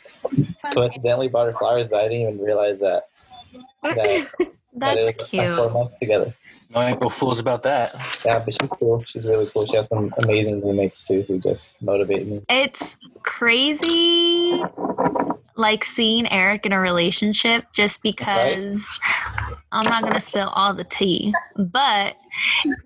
[0.72, 3.08] coincidentally bought her flowers, but I didn't even realize that
[3.82, 4.06] that, that
[4.40, 6.34] it that's was like four months together.
[6.70, 7.94] No April Fools about that.
[8.24, 9.02] Yeah, but she's cool.
[9.06, 9.64] She's really cool.
[9.66, 12.42] She has some amazing roommates too, who just motivate me.
[12.48, 14.62] It's crazy
[15.56, 18.98] like seeing Eric in a relationship just because
[19.74, 22.16] I'm not going to spill all the tea, but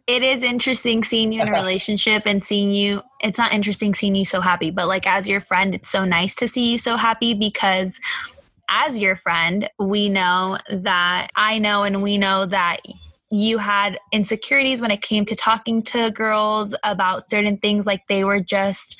[0.06, 3.02] it is interesting seeing you in a relationship and seeing you.
[3.20, 6.34] It's not interesting seeing you so happy, but like as your friend, it's so nice
[6.36, 8.00] to see you so happy because
[8.70, 12.78] as your friend, we know that I know and we know that
[13.30, 18.24] you had insecurities when it came to talking to girls about certain things like they
[18.24, 18.98] were just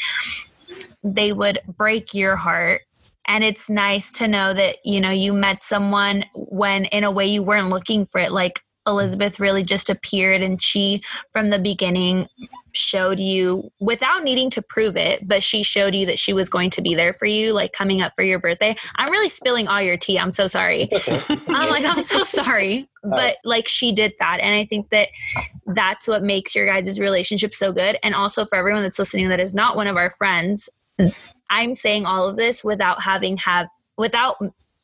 [1.02, 2.82] they would break your heart
[3.28, 7.26] and it's nice to know that you know you met someone when in a way
[7.26, 8.32] you weren't looking for it.
[8.32, 12.26] Like elizabeth really just appeared and she from the beginning
[12.74, 16.70] showed you without needing to prove it but she showed you that she was going
[16.70, 18.74] to be there for you like coming up for your birthday.
[18.96, 20.18] I'm really spilling all your tea.
[20.18, 20.88] I'm so sorry.
[21.28, 22.88] I'm like i'm so sorry.
[23.04, 24.40] Uh, but like she did that.
[24.40, 25.08] And i think that
[25.66, 27.98] that's what makes your guys' relationship so good.
[28.02, 30.70] And also for everyone that's listening that is not one of our friends
[31.50, 34.36] i'm saying all of this without having have without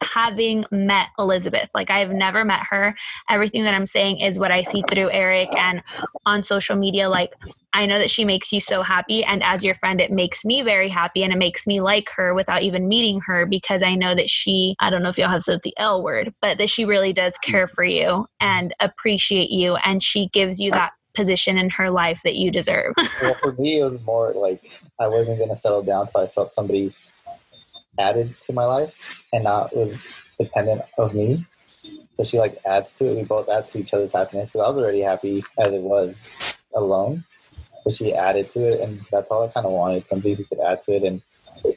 [0.02, 1.68] having met elizabeth.
[1.74, 2.94] Like i've never met her.
[3.28, 5.82] Everything that i'm saying is what i see through eric and
[6.26, 7.08] on social media.
[7.08, 7.34] Like
[7.72, 10.62] i know that she makes you so happy and as your friend it makes me
[10.62, 14.14] very happy and it makes me like her without even meeting her because i know
[14.14, 16.84] that she i don't know if y'all have said the l word but that she
[16.84, 21.70] really does care for you and appreciate you and she gives you that position in
[21.70, 25.56] her life that you deserve well, for me, it was more like I wasn't gonna
[25.56, 26.94] settle down till I felt somebody
[27.98, 29.98] added to my life and not was
[30.38, 31.46] dependent of me.
[32.14, 33.16] So she like adds to it.
[33.16, 36.30] We both add to each other's happiness because I was already happy as it was
[36.74, 37.24] alone,
[37.84, 40.06] but she added to it, and that's all I kind of wanted.
[40.06, 41.22] Somebody who could add to it, and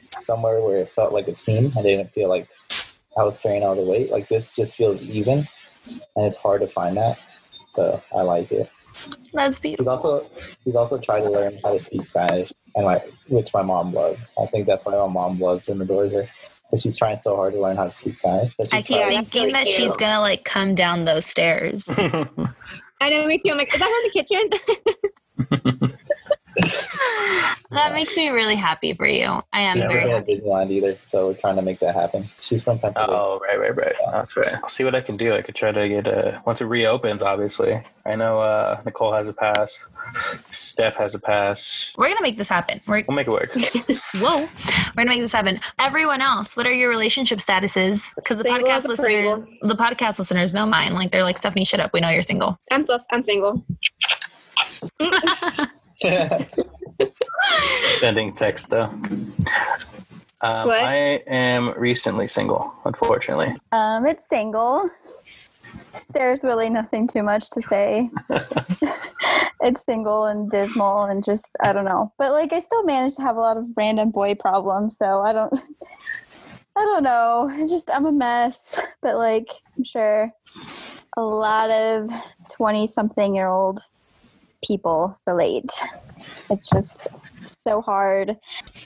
[0.04, 1.72] somewhere where it felt like a team.
[1.76, 2.48] I didn't feel like
[3.18, 4.10] I was carrying all the weight.
[4.10, 5.48] Like this just feels even,
[6.16, 7.18] and it's hard to find that.
[7.70, 8.70] So I like it.
[9.32, 10.26] That's He's also
[10.64, 14.32] he's also tried to learn how to speak Spanish, and my which my mom loves.
[14.40, 16.28] I think that's why my mom loves and adores her.
[16.70, 18.52] But she's trying so hard to learn how to speak Spanish.
[18.58, 19.76] But i keep Yeah, tried- that's thinking really that cute.
[19.76, 21.88] she's gonna like come down those stairs
[23.00, 23.50] I know, me too.
[23.52, 25.98] I'm like, is that her in the kitchen?
[27.70, 30.38] that makes me really happy for you i am she's never very been happy to
[30.38, 32.28] Disneyland either, so we're trying to make that happen.
[32.40, 33.20] She's from Pennsylvania.
[33.20, 33.94] Oh, right, right, right.
[34.12, 34.54] That's right.
[34.54, 35.34] I'll see what I can do.
[35.34, 37.22] I could try to get a once it reopens.
[37.22, 39.88] Obviously, I know uh, Nicole has a pass.
[40.50, 41.92] Steph has a pass.
[41.96, 43.50] we're gonna make this happen we're We'll make it work.
[44.14, 45.60] Whoa, we're gonna make this happen.
[45.78, 48.14] Everyone else, what are your relationship statuses?
[48.16, 50.94] Because the Single podcast as listeners, the podcast listeners know mine.
[50.94, 51.92] Like they're like, Stephanie, shut up.
[51.92, 52.58] We know you're single.
[52.70, 53.64] I'm so I'm single.
[58.00, 58.90] Sending text though.
[60.40, 60.82] Um, What?
[60.84, 63.56] I am recently single, unfortunately.
[63.72, 64.88] Um, it's single.
[66.10, 68.08] There's really nothing too much to say.
[69.60, 72.12] it's single and dismal and just I don't know.
[72.18, 75.32] But like I still manage to have a lot of random boy problems, so I
[75.32, 75.52] don't
[76.76, 77.50] I don't know.
[77.52, 78.80] It's just I'm a mess.
[79.02, 80.30] But like I'm sure
[81.16, 82.08] a lot of
[82.50, 83.80] twenty something year old
[84.64, 85.70] people relate.
[86.50, 87.08] It's just
[87.42, 88.36] so hard.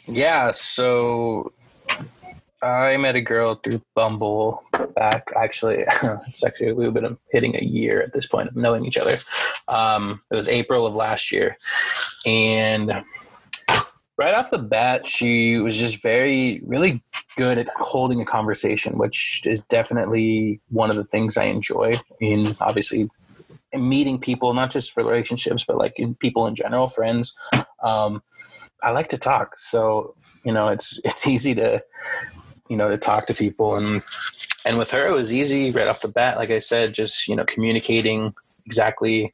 [0.07, 1.53] Yeah, so
[2.63, 4.63] I met a girl through Bumble
[4.95, 5.85] back, actually,
[6.29, 9.17] it's actually we've been hitting a year at this point of knowing each other.
[9.69, 11.57] Um, it was April of last year,
[12.25, 12.93] and
[14.19, 17.03] right off the bat, she was just very, really
[17.37, 22.57] good at holding a conversation, which is definitely one of the things I enjoy in
[22.61, 23.11] obviously
[23.75, 27.39] meeting people, not just for relationships, but like in people in general, friends.
[27.83, 28.23] Um,
[28.83, 31.83] I like to talk, so you know, it's it's easy to
[32.69, 33.77] you know to talk to people.
[33.77, 34.03] And
[34.65, 36.37] and with her it was easy right off the bat.
[36.37, 39.33] Like i said just you know communicating exactly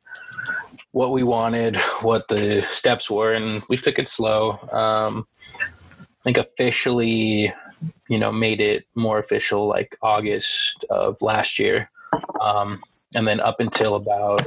[0.92, 4.52] what we wanted what the steps were and we took it slow.
[4.72, 5.26] Um,
[5.60, 7.52] i think officially
[8.08, 11.90] you know made it more official like august of last year.
[12.40, 12.80] Um,
[13.14, 14.46] and then up until about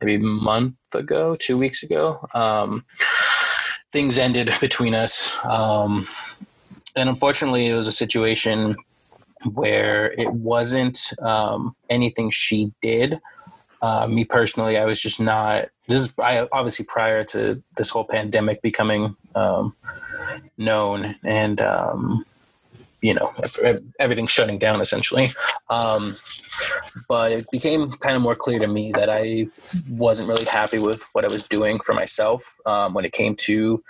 [0.00, 2.84] maybe a month ago two weeks ago um,
[3.90, 6.06] things ended between us um,
[6.94, 8.76] and unfortunately, it was a situation
[9.54, 13.20] where it wasn't um, anything she did.
[13.80, 15.68] Uh, me personally, I was just not.
[15.88, 19.74] This is I, obviously prior to this whole pandemic becoming um,
[20.56, 22.24] known, and um,
[23.02, 23.34] you know
[23.98, 25.28] everything shutting down essentially.
[25.68, 26.14] Um,
[27.08, 29.46] but it became kind of more clear to me that I
[29.88, 33.82] wasn't really happy with what I was doing for myself um, when it came to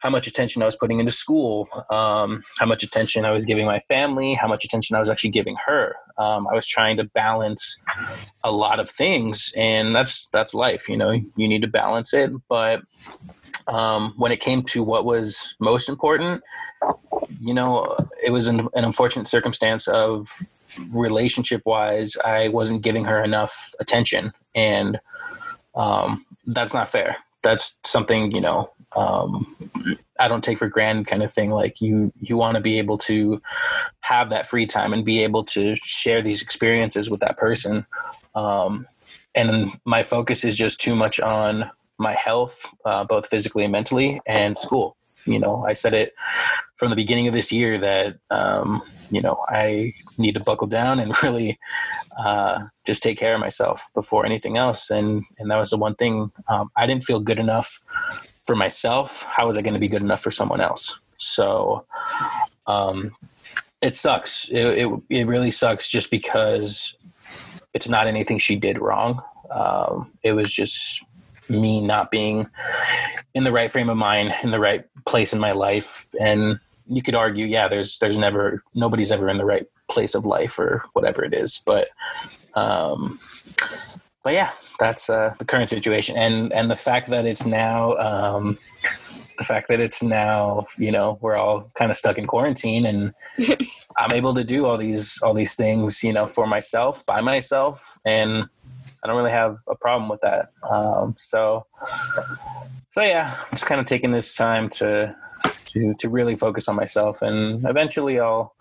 [0.00, 3.66] how much attention I was putting into school, um, how much attention I was giving
[3.66, 5.96] my family, how much attention I was actually giving her.
[6.18, 7.82] Um, I was trying to balance
[8.42, 10.88] a lot of things, and that's that's life.
[10.88, 12.82] You know, you need to balance it, but
[13.68, 16.42] um, when it came to what was most important,
[17.40, 20.40] you know, it was an, an unfortunate circumstance of
[20.90, 25.00] relationship wise, I wasn't giving her enough attention, and
[25.74, 27.16] um, that's not fair.
[27.42, 29.56] That's something you know um,
[30.18, 31.50] I don't take for granted, kind of thing.
[31.50, 33.40] Like you, you want to be able to
[34.00, 37.86] have that free time and be able to share these experiences with that person.
[38.34, 38.86] Um,
[39.34, 44.20] and my focus is just too much on my health, uh, both physically and mentally,
[44.26, 44.96] and school.
[45.30, 46.14] You know, I said it
[46.76, 50.98] from the beginning of this year that um, you know I need to buckle down
[50.98, 51.58] and really
[52.18, 54.90] uh, just take care of myself before anything else.
[54.90, 57.78] And and that was the one thing um, I didn't feel good enough
[58.46, 59.24] for myself.
[59.24, 60.98] How was I going to be good enough for someone else?
[61.18, 61.84] So
[62.66, 63.14] um,
[63.82, 64.48] it sucks.
[64.48, 66.96] It, it, it really sucks just because
[67.74, 69.22] it's not anything she did wrong.
[69.50, 71.04] Um, it was just
[71.48, 72.48] me not being
[73.34, 77.02] in the right frame of mind, in the right place in my life, and you
[77.02, 80.84] could argue, yeah, there's there's never nobody's ever in the right place of life or
[80.92, 81.88] whatever it is, but
[82.54, 83.20] um,
[84.22, 87.94] but yeah, that's uh, the current situation, and and the fact that it's now.
[87.96, 88.56] Um,
[89.38, 93.14] the fact that it's now, you know, we're all kind of stuck in quarantine, and
[93.96, 97.98] I'm able to do all these all these things, you know, for myself by myself,
[98.04, 98.48] and
[99.02, 100.50] I don't really have a problem with that.
[100.68, 101.66] Um, so,
[102.92, 105.16] so yeah, I'm just kind of taking this time to
[105.66, 108.54] to to really focus on myself, and eventually I'll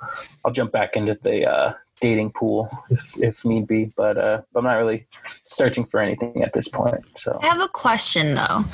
[0.45, 3.85] I'll jump back into the uh, dating pool if if need be.
[3.95, 5.07] But uh, but I'm not really
[5.45, 7.17] searching for anything at this point.
[7.17, 8.65] So I have a question though,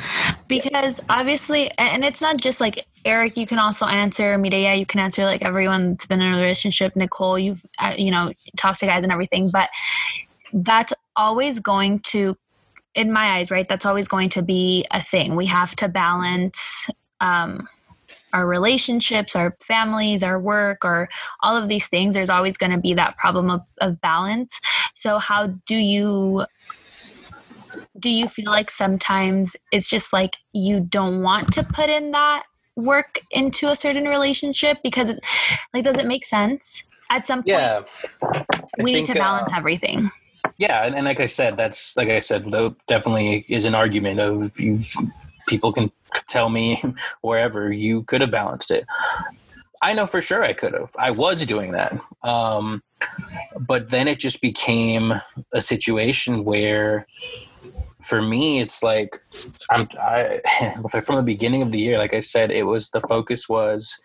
[0.48, 1.00] because yes.
[1.10, 3.38] obviously, and it's not just like Eric.
[3.38, 4.78] You can also answer Mireya.
[4.78, 6.96] You can answer like everyone that's been in a relationship.
[6.96, 9.70] Nicole, you've uh, you know talked to guys and everything, but
[10.54, 12.38] that's always going to
[12.96, 15.36] in my eyes right that's always going to be a thing.
[15.36, 16.88] We have to balance
[17.20, 17.68] um,
[18.34, 21.10] our relationships, our families, our work, or
[21.42, 24.60] all of these things, there's always going to be that problem of, of balance.
[24.94, 26.46] So, how do you
[28.00, 32.44] do you feel like sometimes it's just like you don't want to put in that
[32.76, 34.80] work into a certain relationship?
[34.84, 35.24] Because it,
[35.74, 36.84] like does it make sense?
[37.10, 37.82] At some point yeah.
[38.80, 40.12] We think, need to balance uh, everything
[40.58, 42.46] yeah and, and, like i said that's like i said
[42.88, 44.82] definitely is an argument of you
[45.48, 45.92] people can
[46.28, 46.82] tell me
[47.22, 48.86] wherever you could have balanced it.
[49.82, 50.96] I know for sure I could have.
[50.98, 52.00] I was doing that.
[52.22, 52.84] Um,
[53.60, 55.14] but then it just became
[55.54, 57.06] a situation where
[58.00, 59.22] for me it's like
[59.70, 60.42] I'm I,
[61.06, 64.02] from the beginning of the year like I said it was the focus was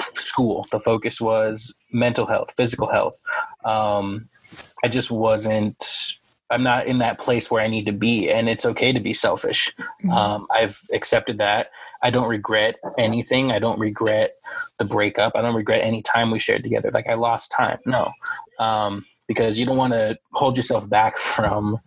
[0.00, 3.20] school the focus was mental health physical health
[3.66, 4.30] um,
[4.84, 5.82] I just wasn't
[6.50, 9.12] I'm not in that place where I need to be, and it's okay to be
[9.12, 9.74] selfish.
[9.78, 10.10] Mm-hmm.
[10.10, 11.70] Um, I've accepted that.
[12.02, 13.52] I don't regret anything.
[13.52, 14.36] I don't regret
[14.78, 15.32] the breakup.
[15.36, 16.90] I don't regret any time we shared together.
[16.92, 17.78] Like I lost time.
[17.84, 18.10] No,
[18.58, 21.80] um, because you don't want to hold yourself back from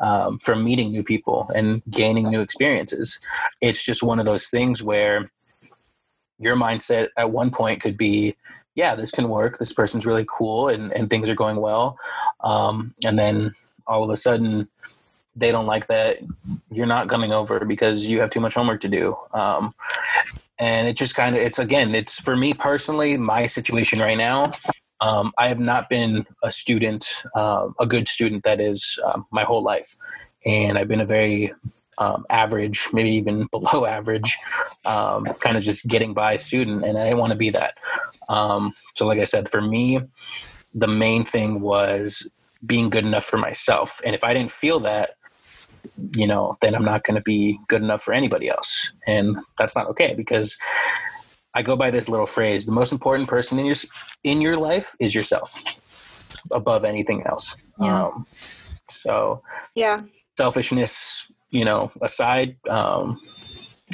[0.00, 3.20] um, from meeting new people and gaining new experiences.
[3.60, 5.30] It's just one of those things where
[6.38, 8.36] your mindset at one point could be
[8.76, 9.58] yeah, this can work.
[9.58, 11.98] This person's really cool and, and things are going well.
[12.40, 13.52] Um, and then
[13.86, 14.68] all of a sudden,
[15.34, 16.18] they don't like that
[16.70, 19.16] you're not coming over because you have too much homework to do.
[19.32, 19.74] Um,
[20.58, 24.52] and it just kind of, it's again, it's for me personally, my situation right now.
[25.02, 29.44] Um, I have not been a student, uh, a good student that is um, my
[29.44, 29.94] whole life.
[30.46, 31.52] And I've been a very
[31.98, 34.38] um, average, maybe even below average,
[34.86, 36.84] um, kind of just getting by student.
[36.84, 37.74] And I didn't want to be that.
[38.28, 40.00] Um, so, like I said, for me,
[40.74, 42.30] the main thing was
[42.64, 44.00] being good enough for myself.
[44.04, 45.10] And if I didn't feel that,
[46.16, 48.92] you know, then I'm not going to be good enough for anybody else.
[49.06, 50.56] And that's not okay because
[51.54, 53.76] I go by this little phrase, the most important person in your
[54.24, 55.54] in your life is yourself
[56.52, 57.56] above anything else.
[57.80, 58.06] Yeah.
[58.06, 58.26] Um,
[58.90, 59.40] so
[59.74, 60.02] Yeah.
[60.36, 63.20] selfishness, you know, aside, um,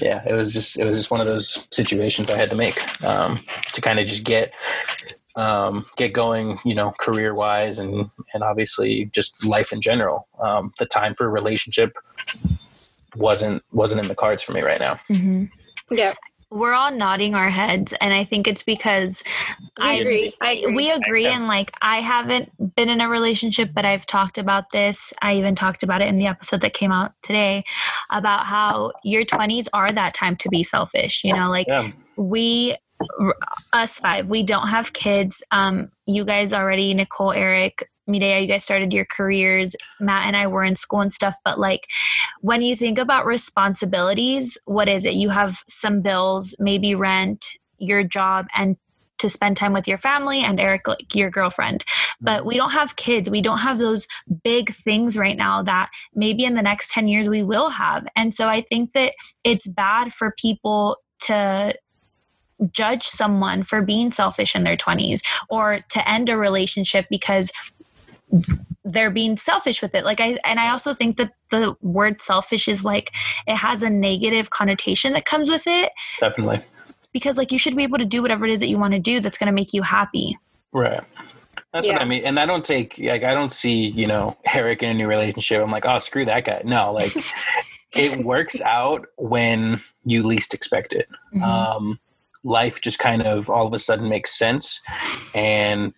[0.00, 2.78] yeah, it was just it was just one of those situations I had to make
[3.04, 3.38] um,
[3.74, 4.52] to kind of just get
[5.36, 10.28] um, get going, you know, career wise and and obviously just life in general.
[10.40, 11.92] Um, the time for a relationship
[13.16, 14.94] wasn't wasn't in the cards for me right now.
[15.08, 15.44] hmm
[15.90, 16.14] Yeah.
[16.50, 19.22] We're all nodding our heads, and I think it's because
[19.78, 20.34] We I agree.
[20.42, 20.74] I agree.
[20.74, 25.12] we agree and like i haven't been in a relationship but i've talked about this
[25.22, 27.64] i even talked about it in the episode that came out today
[28.10, 32.76] about how your 20s are that time to be selfish you know like Yeah, we
[33.72, 38.64] us five we don't have kids um you guys already nicole eric Mireya, you guys
[38.64, 39.76] started your careers.
[40.00, 41.88] Matt and I were in school and stuff, but like
[42.40, 45.14] when you think about responsibilities, what is it?
[45.14, 48.76] You have some bills, maybe rent, your job, and
[49.22, 51.84] to spend time with your family and Eric, like your girlfriend.
[52.20, 52.48] But mm-hmm.
[52.48, 53.30] we don't have kids.
[53.30, 54.06] We don't have those
[54.44, 58.06] big things right now that maybe in the next 10 years we will have.
[58.14, 59.14] And so I think that
[59.44, 61.74] it's bad for people to
[62.70, 67.50] judge someone for being selfish in their 20s or to end a relationship because
[68.84, 72.66] they're being selfish with it like i and i also think that the word selfish
[72.66, 73.10] is like
[73.46, 76.62] it has a negative connotation that comes with it definitely.
[77.12, 78.98] Because like you should be able to do whatever it is that you want to
[78.98, 80.36] do that's going to make you happy
[80.72, 81.02] Right.
[81.72, 82.24] That's what I mean.
[82.24, 85.62] And I don't take like I don't see, you know, Eric in a new relationship.
[85.62, 86.62] I'm like, oh screw that guy.
[86.64, 87.14] No, like
[87.94, 91.08] it works out when you least expect it.
[91.34, 91.42] Mhm.
[91.42, 91.98] Um
[92.44, 94.80] life just kind of all of a sudden makes sense
[95.32, 95.94] and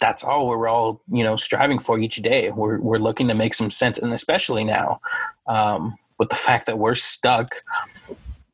[0.00, 3.54] that's all we're all you know striving for each day we're, we're looking to make
[3.54, 5.00] some sense and especially now
[5.46, 7.54] um, with the fact that we're stuck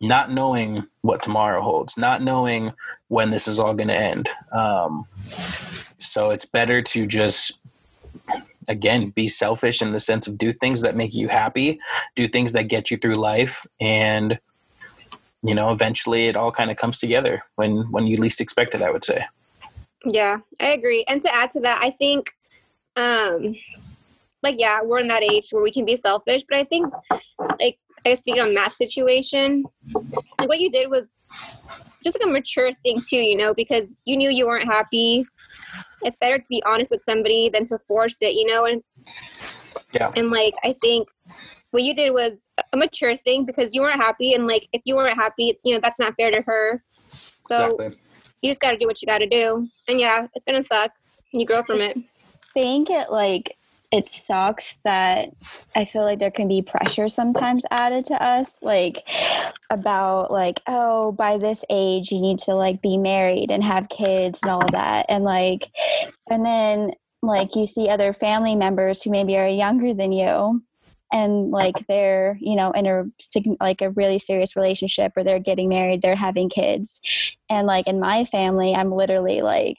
[0.01, 2.73] not knowing what tomorrow holds not knowing
[3.09, 5.07] when this is all going to end um,
[5.99, 7.61] so it's better to just
[8.69, 11.79] again be selfish in the sense of do things that make you happy
[12.17, 14.39] do things that get you through life and
[15.43, 18.83] you know eventually it all kind of comes together when when you least expect it
[18.83, 19.25] i would say
[20.05, 21.05] Yeah, I agree.
[21.09, 22.31] And to add to that, I think,
[22.97, 23.55] um,
[24.43, 26.93] like, yeah, we're in that age where we can be selfish, but I think,
[27.61, 29.65] like, I guess speaking on Matt's situation,
[30.39, 31.07] like, what you did was
[32.03, 35.25] just like a mature thing, too, you know, because you knew you weren't happy.
[36.03, 38.65] It's better to be honest with somebody than to force it, you know?
[38.65, 38.83] And,
[39.93, 40.11] Yeah.
[40.17, 41.09] and like, I think
[41.73, 44.35] what you did was a mature thing because you weren't happy.
[44.35, 46.83] And, like, if you weren't happy, you know, that's not fair to her.
[47.47, 48.01] So, exactly
[48.43, 49.69] you just got to do what you got to do.
[49.89, 50.93] And yeah, it's going to suck.
[51.33, 51.97] You grow from it.
[52.53, 53.57] think it like
[53.93, 55.31] it sucks that
[55.75, 59.03] I feel like there can be pressure sometimes added to us, like
[59.71, 64.41] about like, oh, by this age you need to like be married and have kids
[64.43, 65.07] and all that.
[65.09, 65.71] And like
[66.31, 70.63] and then like you see other family members who maybe are younger than you
[71.13, 73.03] and like they're you know in a
[73.61, 77.01] like a really serious relationship or they're getting married they're having kids
[77.49, 79.79] and like in my family i'm literally like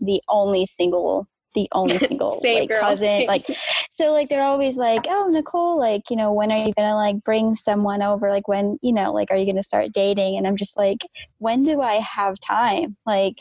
[0.00, 3.46] the only single the only single like girl, cousin like
[3.90, 7.22] so like they're always like oh nicole like you know when are you gonna like
[7.24, 8.30] bring someone over?
[8.30, 10.36] Like when you know like are you gonna start dating?
[10.36, 10.98] And i'm just like
[11.38, 12.96] when do i have time?
[13.06, 13.36] Like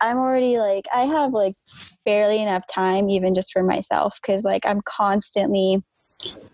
[0.00, 1.54] i'm already like i have like
[2.04, 5.82] barely enough time even just for myself because like i'm constantly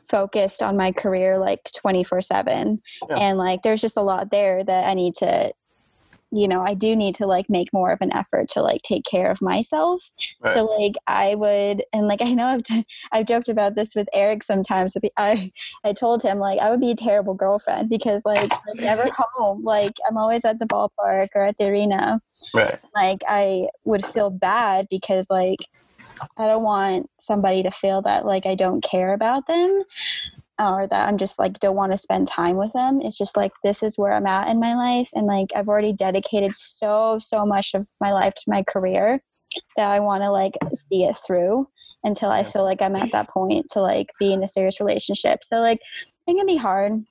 [0.09, 2.81] focused on my career like 24 7
[3.11, 5.53] and like there's just a lot there that i need to
[6.37, 9.05] you know i do need to like make more of an effort to like take
[9.05, 10.11] care of myself.
[10.41, 10.55] Right.
[10.55, 14.09] so like i would and like i know i've t- i've joked about this with
[14.13, 15.51] eric sometimes i
[15.85, 19.65] i told him like i would be a terrible girlfriend because like i'm never home.
[19.65, 22.21] Like i'm always at the ballpark or at the arena.
[22.55, 22.79] Right.
[22.95, 25.59] Like i would feel bad because like
[26.39, 29.83] i don't want somebody to feel that like i don't care about them
[30.59, 33.01] or that I'm just like don't want to spend time with them.
[33.03, 35.93] It's just like this is where I'm at in my life and like I've already
[35.93, 39.21] dedicated so so much of my life to my career
[39.77, 41.69] that I want to like see it through
[42.05, 45.45] until I feel like I'm at that point to like be in a serious relationship.
[45.45, 45.81] So like
[46.27, 47.05] it can be hard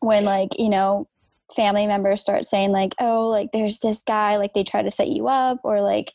[0.00, 1.08] when like, you know,
[1.54, 5.08] family members start saying like, "Oh, like there's this guy like they try to set
[5.08, 6.12] you up," or like,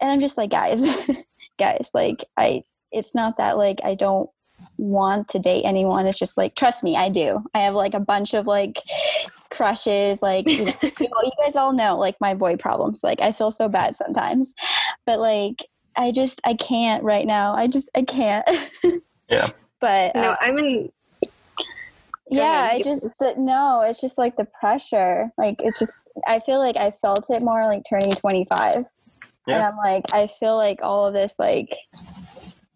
[0.00, 0.82] and I'm just like, guys,
[1.58, 4.28] guys, like I, it's not that like I don't
[4.78, 6.06] want to date anyone.
[6.06, 7.42] It's just like, trust me, I do.
[7.54, 8.80] I have like a bunch of like
[9.50, 13.00] crushes, like you, know, you, know, you guys all know like my boy problems.
[13.02, 14.52] Like I feel so bad sometimes,
[15.06, 15.64] but like
[15.96, 17.54] I just I can't right now.
[17.54, 18.46] I just I can't.
[19.28, 19.50] Yeah.
[19.80, 20.92] but No, uh, I'm in.
[22.32, 22.80] Go yeah ahead.
[22.80, 23.06] i just
[23.38, 25.92] no it's just like the pressure like it's just
[26.26, 28.84] i feel like i felt it more like turning 25
[29.46, 31.76] and i'm like i feel like all of this like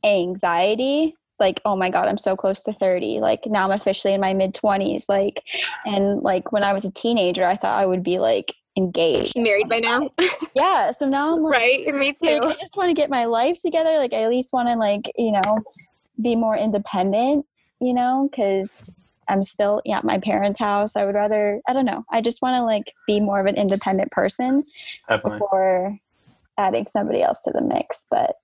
[0.05, 4.20] anxiety like oh my god i'm so close to 30 like now i'm officially in
[4.20, 5.43] my mid 20s like
[5.86, 9.68] and like when i was a teenager i thought i would be like engaged married
[9.68, 10.09] by now,
[10.55, 11.95] yeah so now i'm like right?
[11.95, 12.49] Me like, too.
[12.49, 13.99] I just want to get my life together.
[13.99, 15.62] Like, I at least want to, like, you know,
[16.20, 17.47] be more independent,
[17.80, 18.70] you know, because
[19.28, 20.97] I'm still yeah, at my parents' house.
[20.97, 22.05] I would rather, I don't know.
[22.11, 24.62] I just want to, like, be more of an independent person
[25.09, 25.38] Definitely.
[25.38, 25.99] before
[26.59, 28.07] adding somebody else to the mix.
[28.11, 28.36] But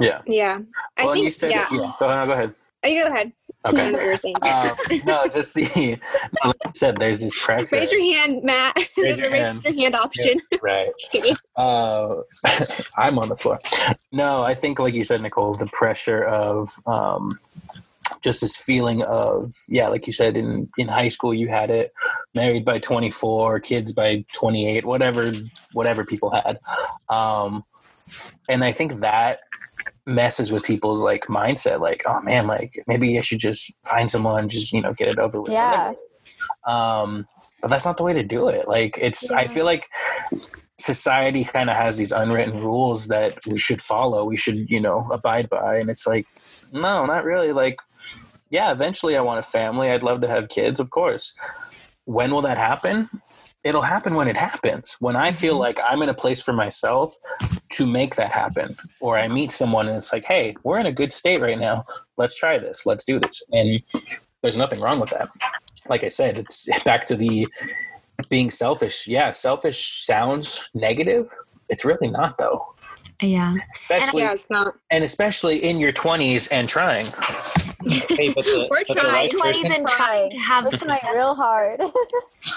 [0.00, 0.22] Yeah.
[0.26, 0.60] Yeah,
[0.96, 1.24] I Well, think.
[1.24, 1.66] you said yeah.
[1.72, 1.92] yeah.
[1.98, 2.28] Go ahead.
[2.28, 2.54] Go ahead.
[2.84, 3.32] Oh, you go ahead.
[3.66, 3.90] Okay.
[3.90, 4.36] know what you were saying.
[4.42, 4.76] um,
[5.06, 5.98] no, just the
[6.44, 7.76] no, like I said, there's this pressure.
[7.76, 8.76] Raise your hand, Matt.
[8.76, 9.64] Raise There's your raise hand.
[9.64, 10.40] your hand option.
[10.62, 10.90] right.
[11.56, 12.16] Uh,
[12.98, 13.58] I'm on the floor.
[14.12, 17.38] No, I think, like you said, Nicole, the pressure of um,
[18.22, 21.92] just this feeling of, yeah, like you said, in, in high school, you had it
[22.34, 25.32] married by 24, kids by 28, whatever,
[25.72, 26.58] whatever people had.
[27.08, 27.62] Um,
[28.48, 29.40] and I think that
[30.06, 34.48] messes with people's like mindset like oh man like maybe i should just find someone
[34.48, 35.92] just you know get it over with yeah,
[36.66, 37.26] um
[37.60, 38.68] but that's not the way to do it.
[38.68, 39.88] Like it's i feel like
[40.78, 45.08] society kind of has these unwritten rules that we should follow we should you know
[45.12, 46.26] abide by and it's like
[46.72, 47.52] no not really.
[47.52, 47.78] Like
[48.50, 51.34] yeah eventually i want a family i'd love to have kids of course.
[52.04, 53.08] When will that happen
[53.66, 55.62] it'll happen when it happens when i feel mm-hmm.
[55.62, 57.14] like i'm in a place for myself
[57.68, 60.92] to make that happen or i meet someone and it's like hey we're in a
[60.92, 61.82] good state right now
[62.16, 63.82] let's try this let's do this and
[64.42, 65.28] there's nothing wrong with that
[65.88, 67.48] like I said, it's back to the
[68.28, 69.06] being selfish.
[69.06, 71.32] Yeah, selfish sounds negative.
[71.68, 72.74] It's really not though.
[73.22, 73.54] Yeah.
[73.74, 74.74] Especially yeah, it's not.
[74.90, 77.06] and especially in your 20s and trying.
[77.88, 79.12] Hey, but the, We're but trying.
[79.12, 81.80] right Twenties person, and trying to have listen, real hard.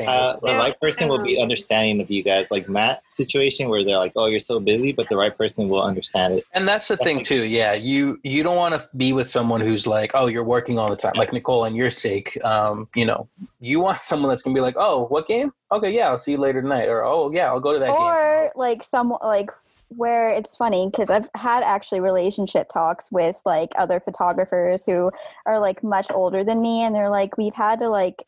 [0.00, 0.58] uh, the Yeah.
[0.58, 2.50] right person will be Um, understanding of you guys.
[2.50, 5.82] Like Matt's situation, where they're like, "Oh, you're so busy," but the right person will
[5.82, 6.44] understand it.
[6.52, 7.44] And that's the thing too.
[7.44, 10.88] Yeah, you you don't want to be with someone who's like, "Oh, you're working all
[10.88, 13.28] the time." Like Nicole and your sake, um, you know,
[13.60, 15.52] you want someone that's going to be like, "Oh, what game?
[15.72, 17.96] Okay, yeah, I'll see you later tonight." Or, "Oh, yeah, I'll go to that game."
[17.96, 19.50] or like some like
[19.96, 25.12] where it's funny because I've had actually relationship talks with like other photographers who
[25.46, 28.24] are like much older than me, and they're like, we've had to like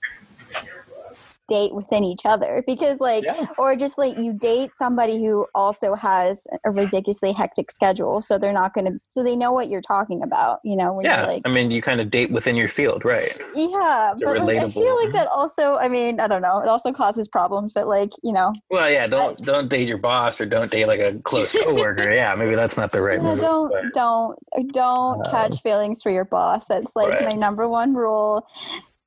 [1.48, 3.24] date within each other because like
[3.58, 8.52] or just like you date somebody who also has a ridiculously hectic schedule so they're
[8.52, 11.26] not going to so they know what you're talking about you know when Yeah, you're
[11.28, 13.36] like I mean, you kind of date within your field, right?
[13.54, 16.92] yeah but like, i feel like that also i mean i don't know it also
[16.92, 20.70] causes problems but like you know Well, yeah, don't don't date your boss or don't
[20.70, 22.10] date like a close coworker.
[22.22, 23.40] yeah, maybe that's not the right Yeah, move.
[23.40, 24.38] don't but- don't
[24.72, 26.66] don't Um, catch feelings for your boss.
[26.66, 27.24] That's like right.
[27.32, 28.46] my number one rule.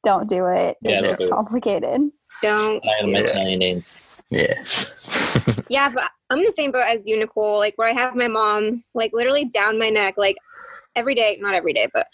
[0.03, 0.77] Don't do it.
[0.81, 2.09] It's just complicated.
[2.41, 2.83] Don't.
[2.83, 3.93] Not gonna do mention any names.
[4.29, 4.63] Yeah.
[5.69, 7.59] Yeah, but I'm the same boat as you, Nicole.
[7.59, 10.35] Like where I have my mom, like literally down my neck, like
[10.95, 12.07] every day, not every day, but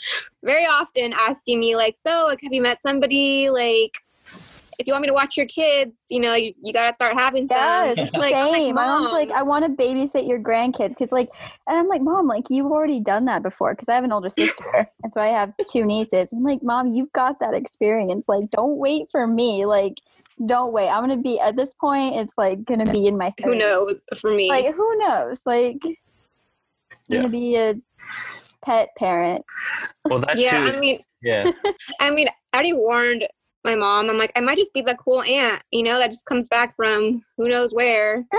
[0.43, 3.49] very often asking me, like, so like, have you met somebody?
[3.49, 3.97] Like,
[4.77, 7.47] if you want me to watch your kids, you know, you, you gotta start having
[7.49, 8.19] Yes, some.
[8.19, 8.75] Like, I'm like, same.
[8.75, 11.29] My mom's like, I want to babysit your grandkids because, like,
[11.67, 14.29] and I'm like, Mom, like you've already done that before because I have an older
[14.29, 16.33] sister, and so I have two nieces.
[16.33, 18.27] I'm like, Mom, you've got that experience.
[18.27, 19.65] Like, don't wait for me.
[19.65, 19.99] Like,
[20.45, 20.89] don't wait.
[20.89, 22.15] I'm gonna be at this point.
[22.15, 23.33] It's like gonna be in my.
[23.39, 23.45] 30s.
[23.45, 24.49] who knows for me.
[24.49, 25.41] Like, who knows?
[25.45, 25.95] Like, I'm
[27.07, 27.17] Yeah.
[27.19, 27.75] gonna be a
[28.63, 29.45] pet parent.
[30.09, 30.75] Well, that yeah, too.
[30.75, 31.51] I mean, yeah.
[31.99, 33.27] I mean, I already warned
[33.63, 34.09] my mom.
[34.09, 36.75] I'm like, I might just be the cool aunt, you know, that just comes back
[36.75, 38.25] from who knows where.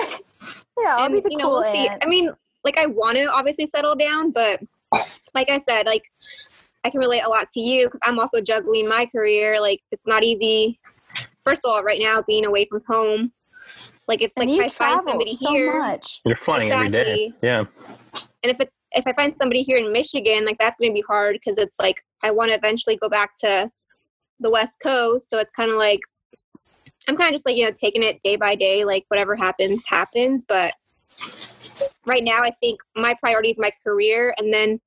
[0.79, 1.89] Yeah, I'll and, be the you know, cool we'll see.
[1.89, 2.05] aunt.
[2.05, 2.31] I mean,
[2.63, 4.61] like I want to obviously settle down, but
[5.35, 6.03] like I said, like
[6.85, 9.59] I can relate a lot to you because I'm also juggling my career.
[9.59, 10.79] Like it's not easy.
[11.47, 13.33] First of all, right now being away from home,
[14.09, 16.21] like it's and like you if I find travel somebody so here, much.
[16.25, 17.33] You're flying every day.
[17.41, 17.65] Yeah.
[18.43, 21.05] and if it's if I find somebody here in Michigan, like that's going to be
[21.07, 23.71] hard because it's like I want to eventually go back to
[24.41, 26.01] the West Coast, so it's kind of like
[27.09, 29.85] I'm kind of just like you know taking it day by day, like whatever happens
[29.87, 30.45] happens.
[30.49, 30.75] But
[32.07, 34.81] right now, I think my priority is my career, and then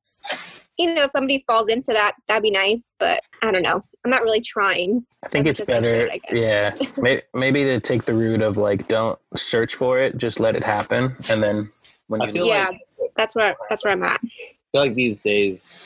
[0.79, 2.95] you know if somebody falls into that, that'd be nice.
[2.99, 3.83] But I don't know.
[4.03, 5.05] I'm not really trying.
[5.23, 8.41] I think it's much as I better, should, yeah, may, maybe to take the route
[8.41, 11.69] of like don't search for it, just let it happen, and then
[12.07, 14.21] when I you feel yeah, like- that's where that's where I'm at.
[14.23, 14.27] I
[14.71, 15.77] feel like these days,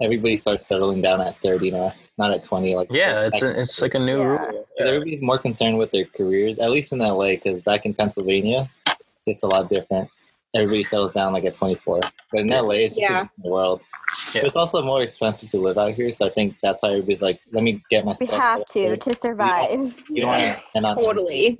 [0.00, 2.74] everybody starts settling down at 30 now, not at 20.
[2.76, 4.24] Like yeah, it's a, it's like a new Yeah.
[4.26, 4.38] rule.
[4.38, 4.86] 'Cause Yeah.
[4.86, 8.70] everybody's more concerned with their careers, at least in LA, because back in Pennsylvania,
[9.26, 10.08] it's a lot different.
[10.54, 12.00] Everybody settles down like at 24.
[12.30, 13.20] But in LA, it's just Yeah.
[13.20, 13.82] a different world.
[14.34, 14.42] Yeah.
[14.44, 17.40] It's also more expensive to live out here, so I think that's why everybody's like,
[17.52, 18.58] let me get myself." We myself.
[18.58, 19.00] have to settled.
[19.02, 20.00] to survive.
[20.10, 21.58] You don't want to depend on Totally.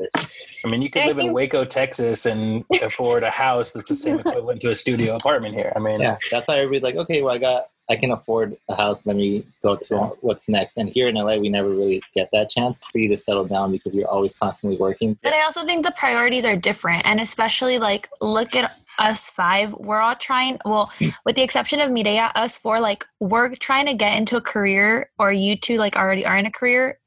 [0.64, 3.88] I mean, you could And I live in Waco, Texas, and afford a house that's
[3.88, 5.72] the same equivalent to a studio apartment here.
[5.74, 8.76] I mean, Yeah, that's why everybody's like, okay, well, I got, I can afford a
[8.76, 9.06] house.
[9.06, 10.76] Let me go to what's next.
[10.76, 13.72] And here in LA, we never really get that chance for you to settle down
[13.72, 15.18] because you're always constantly working.
[15.22, 17.04] But I also think the priorities are different.
[17.04, 20.92] And especially like look at us five, we're all trying well,
[21.26, 25.10] with the exception of Mireya, us four, like we're trying to get into a career
[25.18, 26.98] or you two like already are in a career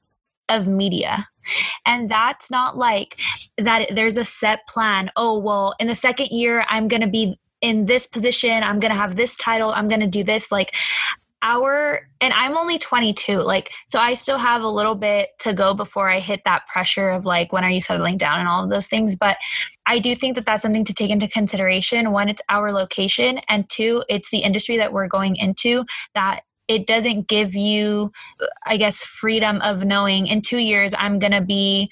[0.49, 1.27] of media.
[1.85, 3.19] And that's not like
[3.57, 5.11] that there's a set plan.
[5.15, 9.15] Oh, well, in the second year I'm gonna be in this position, I'm gonna have
[9.15, 10.51] this title, I'm gonna do this.
[10.51, 10.71] Like
[11.41, 15.75] our and I'm only 22 like so I still have a little bit to go
[15.75, 18.71] before I hit that pressure of like when are you settling down and all of
[18.71, 19.37] those things but
[19.85, 23.69] I do think that that's something to take into consideration one it's our location and
[23.69, 25.85] two it's the industry that we're going into
[26.15, 28.11] that it doesn't give you
[28.65, 31.91] I guess freedom of knowing in 2 years I'm going to be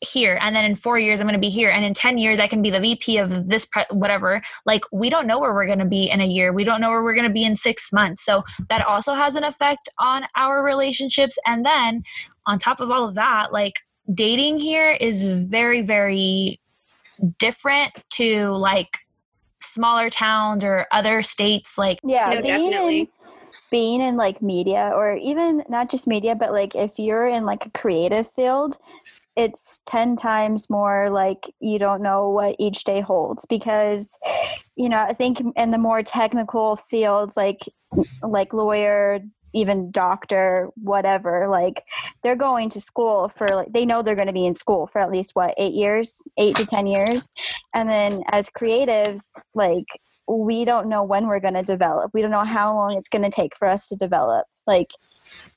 [0.00, 2.38] here and then in 4 years I'm going to be here and in 10 years
[2.38, 4.40] I can be the VP of this pre- whatever.
[4.64, 6.52] Like we don't know where we're going to be in a year.
[6.52, 8.24] We don't know where we're going to be in 6 months.
[8.24, 11.36] So that also has an effect on our relationships.
[11.46, 12.02] And then
[12.46, 13.74] on top of all of that like
[14.14, 16.60] dating here is very very
[17.38, 18.98] different to like
[19.60, 23.00] smaller towns or other states like Yeah, No, being definitely.
[23.00, 23.08] in
[23.70, 27.66] being in like media or even not just media, but like if you're in like
[27.66, 28.78] a creative field,
[29.38, 34.18] it's 10 times more like you don't know what each day holds because
[34.76, 37.60] you know i think in the more technical fields like
[38.22, 39.20] like lawyer
[39.54, 41.82] even doctor whatever like
[42.22, 45.00] they're going to school for like they know they're going to be in school for
[45.00, 47.32] at least what eight years eight to ten years.
[47.74, 49.86] And then as creatives like
[50.28, 52.10] we don't know when we're going to develop.
[52.12, 54.46] We don't know how long it's going to take for us to develop.
[54.66, 54.90] Like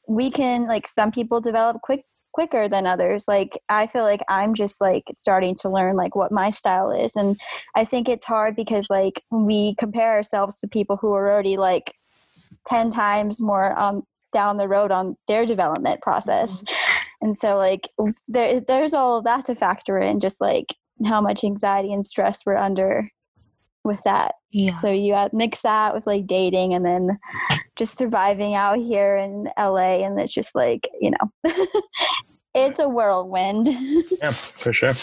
[0.07, 4.53] we can like some people develop quick quicker than others like i feel like i'm
[4.53, 7.39] just like starting to learn like what my style is and
[7.75, 11.93] i think it's hard because like we compare ourselves to people who are already like
[12.67, 16.63] 10 times more um down the road on their development process.
[17.21, 17.89] And so like
[18.27, 20.75] there, there's all of that to factor in just like
[21.05, 23.09] how much anxiety and stress we're under
[23.83, 27.17] with that yeah so you add, mix that with like dating and then
[27.81, 31.51] just surviving out here in LA and it's just like, you know,
[32.53, 33.67] it's a whirlwind.
[34.21, 34.93] yeah, for sure.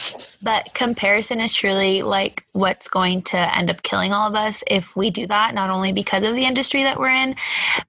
[0.43, 4.95] But comparison is truly like what's going to end up killing all of us if
[4.95, 7.35] we do that, not only because of the industry that we're in,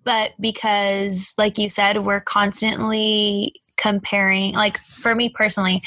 [0.03, 4.55] but because, like you said, we're constantly comparing.
[4.55, 5.83] Like for me personally,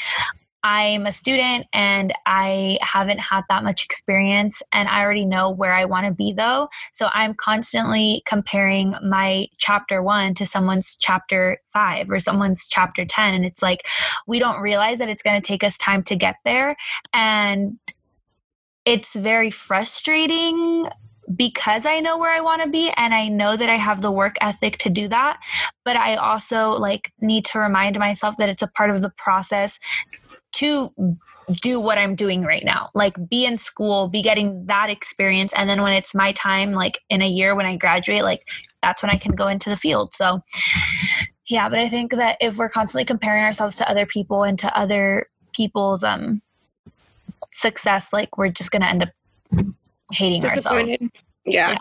[0.63, 5.73] I'm a student and I haven't had that much experience, and I already know where
[5.73, 6.69] I want to be though.
[6.93, 13.33] So I'm constantly comparing my chapter one to someone's chapter five or someone's chapter 10.
[13.33, 13.81] And it's like,
[14.27, 16.75] we don't realize that it's going to take us time to get there.
[17.13, 17.77] And
[18.85, 20.87] it's very frustrating
[21.35, 24.11] because I know where I want to be and I know that I have the
[24.11, 25.39] work ethic to do that.
[25.85, 29.79] But I also like need to remind myself that it's a part of the process
[30.53, 30.93] to
[31.61, 32.89] do what I'm doing right now.
[32.93, 35.51] Like be in school, be getting that experience.
[35.53, 38.41] And then when it's my time, like in a year when I graduate, like
[38.81, 40.13] that's when I can go into the field.
[40.13, 40.41] So
[41.47, 44.77] yeah, but I think that if we're constantly comparing ourselves to other people and to
[44.77, 46.41] other people's um
[47.51, 49.09] success, like we're just gonna end up
[50.11, 50.85] hating ourselves.
[50.85, 51.11] Disappointed.
[51.45, 51.77] Yeah.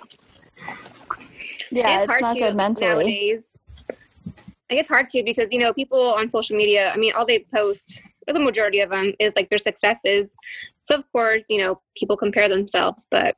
[1.70, 2.88] yeah, it's, it's, hard not to good mentally.
[2.88, 3.58] nowadays.
[3.88, 6.90] Like it's hard to because you know people on social media.
[6.92, 10.34] I mean, all they post, or the majority of them, is like their successes.
[10.82, 13.36] So of course, you know, people compare themselves, but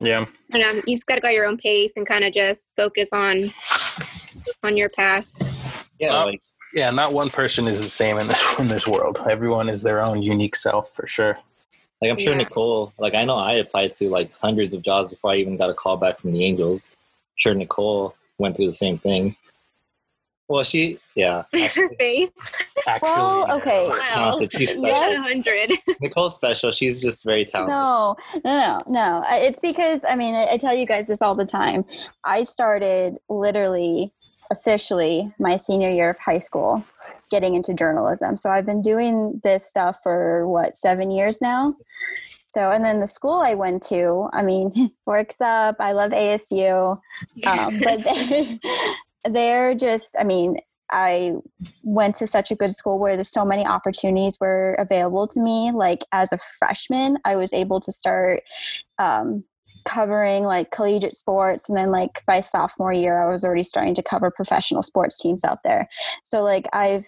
[0.00, 0.26] Yeah.
[0.52, 2.74] you um, know, you just got to go your own pace and kind of just
[2.76, 3.44] focus on
[4.62, 5.26] on your path.
[5.98, 6.40] Yeah, Well, like
[6.74, 9.18] Yeah, not one person is the same in this in this world.
[9.28, 11.38] Everyone is their own unique self for sure.
[12.02, 12.38] Like I'm sure Yeah.
[12.38, 15.70] Nicole, like I know I applied to like hundreds of jobs before I even got
[15.70, 16.90] a call back from the Angels.
[16.92, 19.36] I'm sure Nicole went through the same thing.
[20.48, 21.42] Well, she, yeah.
[21.74, 22.30] Her face.
[22.86, 23.86] Actually, Well, okay.
[23.88, 24.38] Wow.
[24.52, 25.16] Yes.
[25.16, 25.72] Hundred.
[26.00, 26.70] Nicole's special.
[26.70, 27.74] She's just very talented.
[27.74, 29.24] No, no, no, no.
[29.28, 31.84] It's because I mean I, I tell you guys this all the time.
[32.24, 34.12] I started literally
[34.50, 36.84] officially my senior year of high school
[37.30, 38.36] getting into journalism.
[38.36, 41.74] So I've been doing this stuff for what seven years now.
[42.16, 45.76] So and then the school I went to, I mean, works up.
[45.80, 46.98] I love ASU,
[47.46, 48.06] um, but
[49.28, 50.16] they're just.
[50.18, 50.58] I mean,
[50.90, 51.32] I
[51.82, 55.72] went to such a good school where there's so many opportunities were available to me.
[55.72, 58.42] Like as a freshman, I was able to start
[58.98, 59.44] um,
[59.84, 64.02] covering like collegiate sports, and then like by sophomore year, I was already starting to
[64.02, 65.88] cover professional sports teams out there.
[66.22, 67.06] So like I've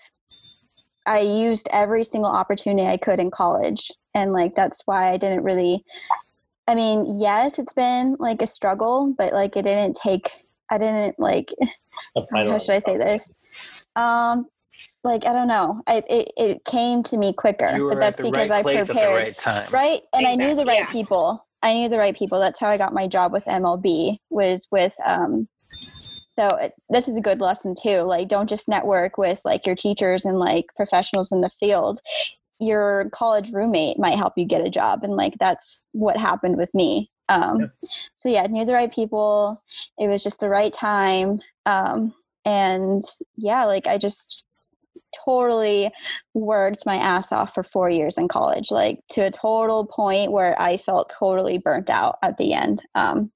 [1.06, 5.42] I used every single opportunity I could in college, and like that's why I didn't
[5.42, 5.84] really.
[6.66, 10.30] I mean, yes, it's been like a struggle, but like it didn't take.
[10.70, 11.52] I didn't like
[12.32, 13.38] how should I say this?
[13.96, 14.46] Um,
[15.04, 15.82] like I don't know.
[15.86, 18.58] I, it it came to me quicker, You were but that's at the because right
[18.58, 19.68] I place prepared, at the right time.
[19.70, 20.00] right?
[20.12, 20.92] And I knew the right yeah.
[20.92, 21.46] people.
[21.62, 22.38] I knew the right people.
[22.38, 24.18] That's how I got my job with MLB.
[24.30, 25.48] Was with um.
[26.34, 28.02] So it, this is a good lesson too.
[28.02, 31.98] Like, don't just network with like your teachers and like professionals in the field.
[32.60, 36.72] Your college roommate might help you get a job, and like that's what happened with
[36.74, 37.10] me.
[37.28, 37.70] Um,
[38.14, 39.60] So yeah, knew the right people.
[39.98, 41.40] It was just the right time.
[41.66, 42.14] Um,
[42.44, 43.02] and
[43.36, 44.44] yeah, like I just
[45.24, 45.90] totally
[46.34, 50.60] worked my ass off for four years in college, like to a total point where
[50.60, 52.82] I felt totally burnt out at the end.
[52.94, 53.30] Um,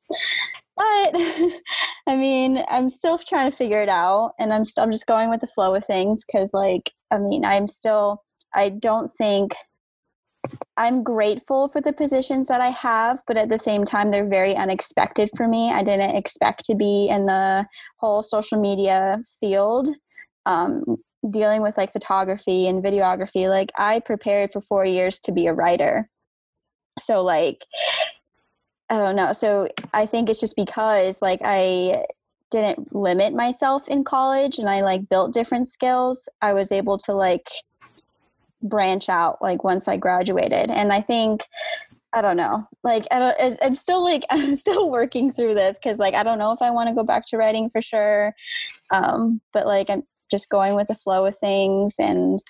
[0.76, 1.10] but
[2.06, 5.30] I mean, I'm still trying to figure it out, and I'm still I'm just going
[5.30, 8.22] with the flow of things because, like, I mean, I'm still
[8.54, 9.52] I don't think
[10.76, 14.56] I'm grateful for the positions that I have, but at the same time, they're very
[14.56, 15.70] unexpected for me.
[15.70, 17.66] I didn't expect to be in the
[17.98, 19.88] whole social media field,
[20.46, 20.96] um,
[21.30, 23.48] dealing with like photography and videography.
[23.48, 26.08] Like, I prepared for four years to be a writer.
[27.00, 27.64] So, like,
[28.90, 29.32] I don't know.
[29.32, 32.04] So, I think it's just because, like, I
[32.52, 36.28] didn't limit myself in college and I like built different skills.
[36.42, 37.48] I was able to like
[38.62, 40.70] branch out like once I graduated.
[40.70, 41.46] And I think
[42.12, 42.66] I don't know.
[42.84, 46.52] Like I I'm still like I'm still working through this because like I don't know
[46.52, 48.34] if I want to go back to writing for sure.
[48.90, 52.40] Um, but like I'm just going with the flow of things and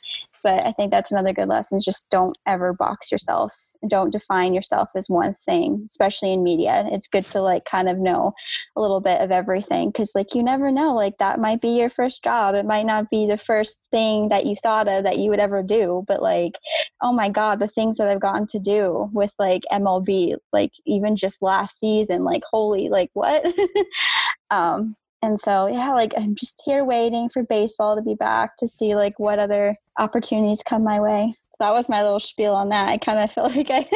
[0.43, 3.55] but I think that's another good lesson is just don't ever box yourself.
[3.89, 6.87] Don't define yourself as one thing, especially in media.
[6.91, 8.33] It's good to like kind of know
[8.77, 11.91] a little bit of everything because like you never know like that might be your
[11.91, 15.31] first job it might not be the first thing that you thought of that you
[15.31, 16.59] would ever do but like
[17.01, 21.17] oh my god the things that i've gotten to do with like mlb like even
[21.17, 23.45] just last season like holy like what
[24.51, 28.69] um and so yeah like i'm just here waiting for baseball to be back to
[28.69, 32.89] see like what other opportunities come my way that was my little spiel on that
[32.89, 33.89] i kind of feel like i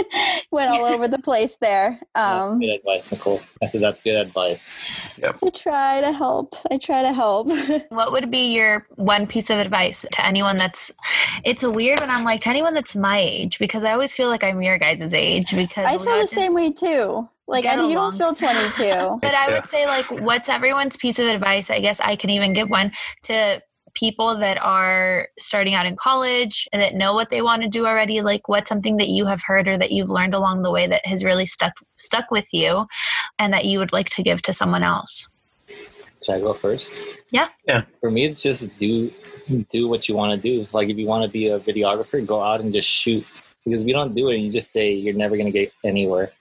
[0.50, 3.40] went all over the place there um good advice, Nicole.
[3.62, 4.76] I said that's good advice.
[5.22, 6.54] I try to help.
[6.70, 7.48] I try to help.
[7.88, 10.90] What would be your one piece of advice to anyone that's
[11.44, 14.28] it's a weird when I'm like to anyone that's my age because I always feel
[14.28, 17.28] like I'm your guys' age because I feel the same way too.
[17.48, 19.18] Like I you don't feel 22.
[19.22, 21.70] But I would say like what's everyone's piece of advice?
[21.70, 22.92] I guess I can even give one
[23.24, 23.62] to
[23.96, 27.86] people that are starting out in college and that know what they want to do
[27.86, 30.86] already like what's something that you have heard or that you've learned along the way
[30.86, 32.86] that has really stuck stuck with you
[33.38, 35.28] and that you would like to give to someone else
[36.22, 37.02] Should I go first?
[37.30, 37.48] Yeah.
[37.66, 37.82] Yeah.
[38.00, 39.10] For me, it's just do
[39.70, 40.66] do what you want to do.
[40.72, 43.24] Like if you want to be a videographer, go out and just shoot.
[43.64, 46.32] Because if you don't do it, you just say you're never going to get anywhere.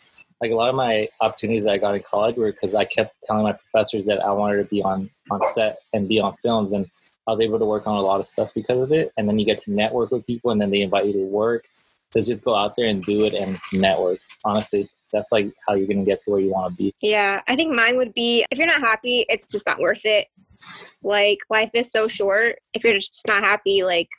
[0.41, 3.15] Like a lot of my opportunities that I got in college were because I kept
[3.23, 6.73] telling my professors that I wanted to be on on set and be on films,
[6.73, 6.89] and
[7.27, 9.11] I was able to work on a lot of stuff because of it.
[9.17, 11.65] And then you get to network with people, and then they invite you to work.
[12.11, 14.19] So just go out there and do it and network.
[14.45, 16.93] Honestly, that's like how you're going to get to where you want to be.
[17.01, 20.27] Yeah, I think mine would be if you're not happy, it's just not worth it.
[21.03, 22.59] Like life is so short.
[22.73, 24.09] If you're just not happy, like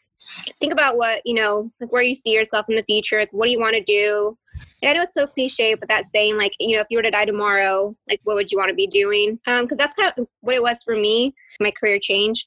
[0.61, 3.47] think about what, you know, like where you see yourself in the future, like what
[3.47, 4.37] do you want to do?
[4.83, 7.03] And I know it's so cliche, but that saying like, you know, if you were
[7.03, 9.39] to die tomorrow, like what would you want to be doing?
[9.47, 12.47] Um, because that's kind of what it was for me, my career change.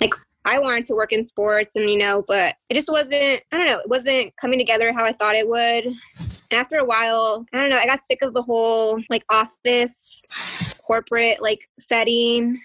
[0.00, 3.58] Like I wanted to work in sports and you know, but it just wasn't I
[3.58, 5.86] don't know, it wasn't coming together how I thought it would.
[5.86, 10.22] And after a while, I don't know, I got sick of the whole like office,
[10.82, 12.60] corporate like setting.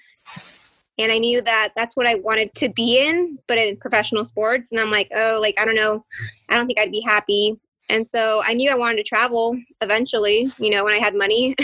[1.00, 4.72] And I knew that that's what I wanted to be in, but in professional sports.
[4.72, 6.04] And I'm like, oh, like, I don't know.
[6.50, 7.56] I don't think I'd be happy.
[7.88, 11.56] And so I knew I wanted to travel eventually, you know, when I had money.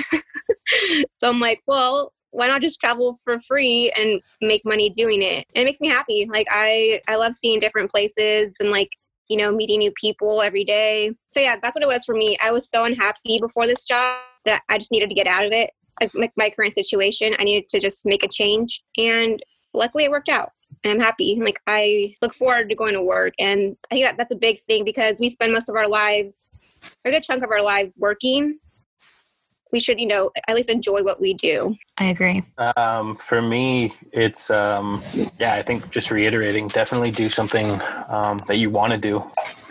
[1.10, 5.46] so I'm like, well, why not just travel for free and make money doing it?
[5.56, 6.28] And it makes me happy.
[6.32, 8.90] Like I I love seeing different places and like
[9.30, 11.14] you know meeting new people every day.
[11.32, 12.38] So yeah, that's what it was for me.
[12.44, 15.52] I was so unhappy before this job that I just needed to get out of
[15.52, 15.72] it.
[16.14, 19.42] Like my current situation, I needed to just make a change, and
[19.74, 20.50] luckily it worked out.
[20.84, 21.40] And I'm happy.
[21.42, 24.60] Like I look forward to going to work, and I think that that's a big
[24.62, 26.50] thing because we spend most of our lives,
[27.06, 28.58] a good chunk of our lives, working
[29.74, 31.76] we should, you know, at least enjoy what we do.
[31.98, 32.44] I agree.
[32.78, 35.04] Um, for me, it's um,
[35.40, 35.56] yeah.
[35.56, 39.24] I think just reiterating, definitely do something um, that you want to do.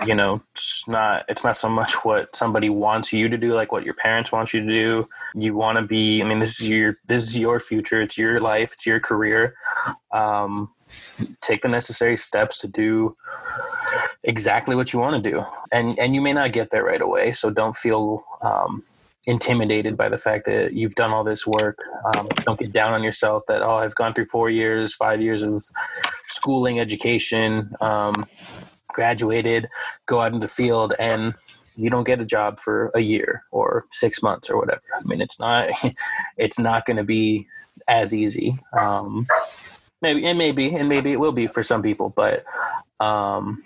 [0.06, 3.70] You know, it's not it's not so much what somebody wants you to do, like
[3.70, 5.08] what your parents want you to do.
[5.34, 6.20] You want to be.
[6.20, 8.02] I mean, this is your this is your future.
[8.02, 8.72] It's your life.
[8.72, 9.54] It's your career.
[10.10, 10.70] Um,
[11.40, 13.14] take the necessary steps to do
[14.24, 17.32] exactly what you want to do and and you may not get there right away
[17.32, 18.82] so don't feel um,
[19.26, 21.78] intimidated by the fact that you've done all this work.
[22.14, 25.42] Um, don't get down on yourself that, oh, I've gone through four years, five years
[25.42, 25.62] of
[26.28, 28.26] schooling, education, um,
[28.88, 29.68] graduated,
[30.06, 31.34] go out in the field, and
[31.76, 34.82] you don't get a job for a year or six months or whatever.
[34.94, 35.68] I mean, it's not,
[36.36, 37.46] it's not going to be
[37.86, 38.58] as easy.
[38.76, 39.28] Um,
[40.02, 42.44] maybe, and maybe, and maybe it will be for some people, but,
[42.98, 43.62] um,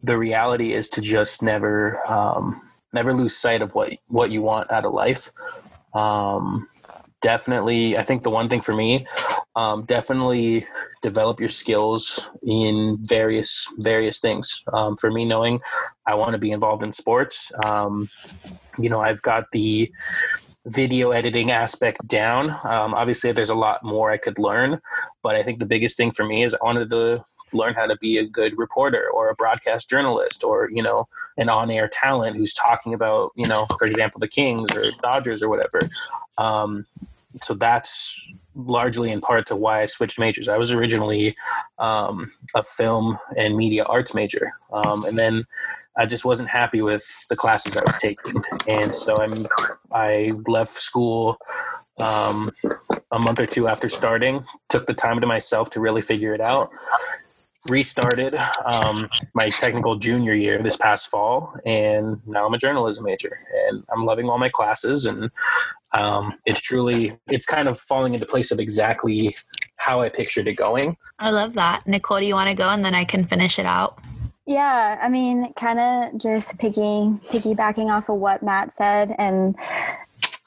[0.00, 2.60] the reality is to just never, um,
[2.92, 5.30] never lose sight of what what you want out of life.
[5.94, 6.68] Um,
[7.20, 9.06] definitely, I think the one thing for me,
[9.56, 10.66] um, definitely
[11.02, 14.62] develop your skills in various various things.
[14.72, 15.60] Um, for me, knowing
[16.06, 18.08] I want to be involved in sports, um,
[18.78, 19.90] you know, I've got the
[20.66, 22.50] video editing aspect down.
[22.50, 24.80] Um, obviously, there's a lot more I could learn,
[25.22, 27.96] but I think the biggest thing for me is I wanted to learn how to
[27.96, 32.54] be a good reporter or a broadcast journalist or you know an on-air talent who's
[32.54, 35.80] talking about you know for example the kings or dodgers or whatever.
[36.36, 36.86] Um,
[37.42, 40.48] so that's largely in part to why i switched majors.
[40.48, 41.36] I was originally
[41.78, 44.52] um, a film and media arts major.
[44.72, 45.44] Um, and then
[45.96, 48.42] i just wasn't happy with the classes i was taking.
[48.66, 49.32] And so i'm
[49.92, 51.38] i left school
[51.98, 52.50] um,
[53.10, 56.40] a month or two after starting took the time to myself to really figure it
[56.40, 56.70] out
[57.68, 63.40] restarted um, my technical junior year this past fall, and now I'm a journalism major,
[63.68, 65.30] and I'm loving all my classes, and
[65.92, 69.36] um, it's truly it's kind of falling into place of exactly
[69.78, 70.96] how I pictured it going.
[71.18, 72.20] I love that, Nicole.
[72.20, 73.98] Do you want to go, and then I can finish it out?
[74.46, 79.54] Yeah, I mean, kind of just piggy piggybacking off of what Matt said, and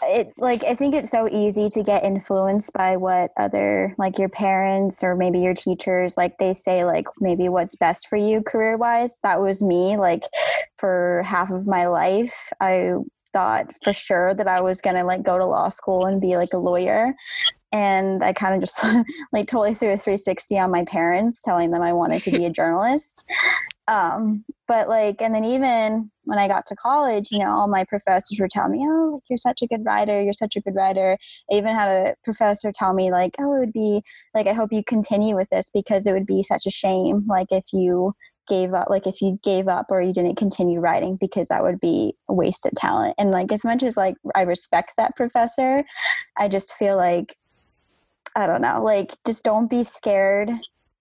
[0.03, 4.29] it like i think it's so easy to get influenced by what other like your
[4.29, 8.77] parents or maybe your teachers like they say like maybe what's best for you career
[8.77, 10.23] wise that was me like
[10.77, 12.49] for half of my life.
[12.59, 12.93] I
[13.33, 16.35] thought for sure that i was going to like go to law school and be
[16.35, 17.13] like a lawyer
[17.71, 18.83] and I kind of just
[19.33, 22.49] like totally threw a 360 on my parents, telling them I wanted to be a
[22.51, 23.29] journalist.
[23.87, 27.83] Um, but like, and then even when I got to college, you know, all my
[27.83, 30.21] professors were telling me, "Oh, you're such a good writer.
[30.21, 31.17] You're such a good writer."
[31.51, 34.01] I even had a professor tell me, like, "Oh, it would be
[34.33, 37.47] like I hope you continue with this because it would be such a shame, like
[37.51, 38.13] if you."
[38.47, 41.79] gave up like if you gave up or you didn't continue writing because that would
[41.79, 45.83] be a wasted talent and like as much as like i respect that professor
[46.37, 47.37] i just feel like
[48.35, 50.49] I don't know, like just don't be scared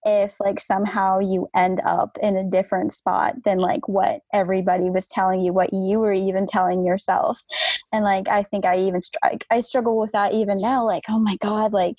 [0.03, 5.07] if like somehow you end up in a different spot than like what everybody was
[5.07, 7.43] telling you what you were even telling yourself.
[7.91, 11.19] And like i think i even strike i struggle with that even now like oh
[11.19, 11.97] my god like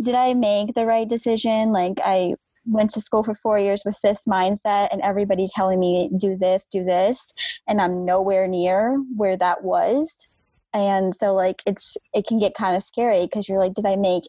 [0.00, 1.70] did i make the right decision?
[1.72, 2.34] Like i
[2.66, 6.64] went to school for four years with this mindset and everybody telling me do this
[6.70, 7.34] do this
[7.66, 10.28] and i'm nowhere near where that was
[10.74, 13.96] and so like it's it can get kind of scary because you're like did i
[13.96, 14.24] make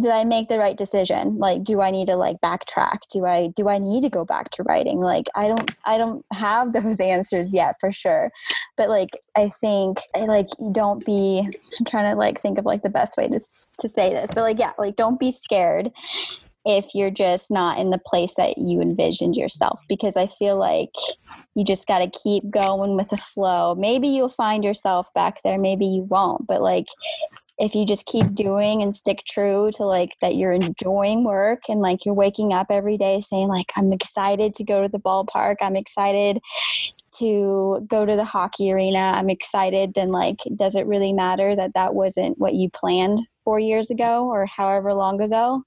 [0.00, 1.38] did i make the right decision?
[1.38, 2.98] Like do i need to like backtrack?
[3.10, 5.00] Do i do i need to go back to writing?
[5.00, 8.30] Like i don't i don't have those answers yet for sure.
[8.76, 11.48] But like i think like don't be
[11.78, 13.40] i'm trying to like think of like the best way to,
[13.80, 15.90] to say this but like yeah like don't be scared
[16.68, 20.90] if you're just not in the place that you envisioned yourself because i feel like
[21.54, 23.74] you just got to keep going with the flow.
[23.74, 26.86] Maybe you'll find yourself back there maybe you won't but like
[27.58, 31.80] if you just keep doing and stick true to like that you're enjoying work and
[31.80, 35.56] like you're waking up every day saying like i'm excited to go to the ballpark.
[35.60, 36.38] I'm excited
[37.18, 39.12] to go to the hockey arena.
[39.16, 43.58] I'm excited then like does it really matter that that wasn't what you planned four
[43.58, 45.62] years ago or however long ago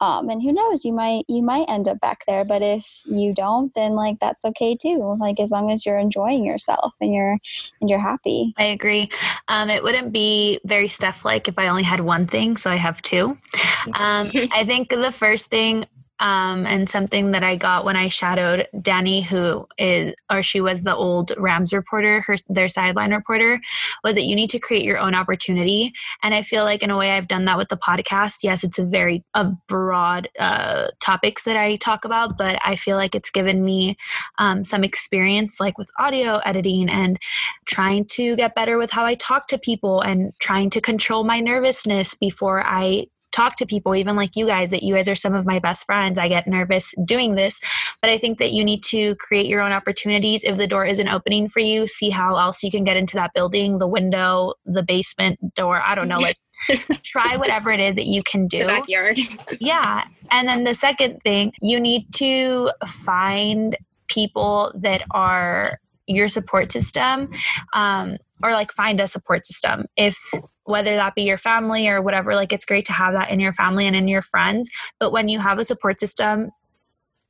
[0.00, 3.32] um, and who knows you might you might end up back there but if you
[3.32, 7.38] don't then like that's okay too like as long as you're enjoying yourself and you're
[7.80, 9.08] and you're happy I agree.
[9.48, 12.76] Um, it wouldn't be very Steph like if I only had one thing, so I
[12.76, 13.38] have two.
[13.94, 15.86] Um, I think the first thing
[16.20, 20.82] um, and something that I got when I shadowed Danny, who is or she was
[20.82, 23.60] the old Rams reporter, her their sideline reporter,
[24.02, 25.92] was that you need to create your own opportunity.
[26.22, 28.42] And I feel like in a way I've done that with the podcast.
[28.42, 32.96] Yes, it's a very of broad uh, topics that I talk about, but I feel
[32.96, 33.96] like it's given me
[34.38, 37.18] um, some experience, like with audio editing and
[37.66, 41.40] trying to get better with how I talk to people and trying to control my
[41.40, 43.06] nervousness before I
[43.38, 45.86] talk to people, even like you guys, that you guys are some of my best
[45.86, 46.18] friends.
[46.18, 47.60] I get nervous doing this,
[48.00, 50.42] but I think that you need to create your own opportunities.
[50.42, 53.32] If the door isn't opening for you, see how else you can get into that
[53.34, 55.80] building, the window, the basement door.
[55.80, 56.36] I don't know, like
[57.04, 58.60] try whatever it is that you can do.
[58.60, 59.18] The backyard.
[59.60, 60.04] Yeah.
[60.30, 63.76] And then the second thing, you need to find
[64.08, 65.78] people that are
[66.08, 67.30] your support system
[67.74, 70.16] um, or like find a support system if
[70.64, 73.52] whether that be your family or whatever like it's great to have that in your
[73.52, 76.50] family and in your friends but when you have a support system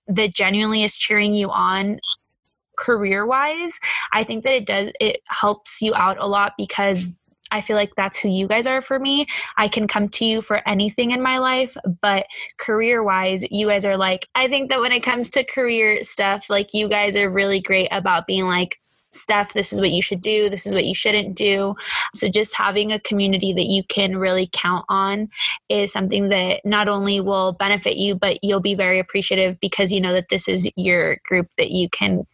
[0.06, 1.98] that genuinely is cheering you on
[2.76, 3.78] career wise
[4.12, 7.12] i think that it does it helps you out a lot because
[7.50, 9.26] I feel like that's who you guys are for me.
[9.56, 12.26] I can come to you for anything in my life, but
[12.58, 16.50] career wise, you guys are like, I think that when it comes to career stuff,
[16.50, 18.78] like you guys are really great about being like,
[19.12, 21.74] Steph, this is what you should do, this is what you shouldn't do.
[22.14, 25.28] So, just having a community that you can really count on
[25.68, 30.00] is something that not only will benefit you, but you'll be very appreciative because you
[30.00, 32.24] know that this is your group that you can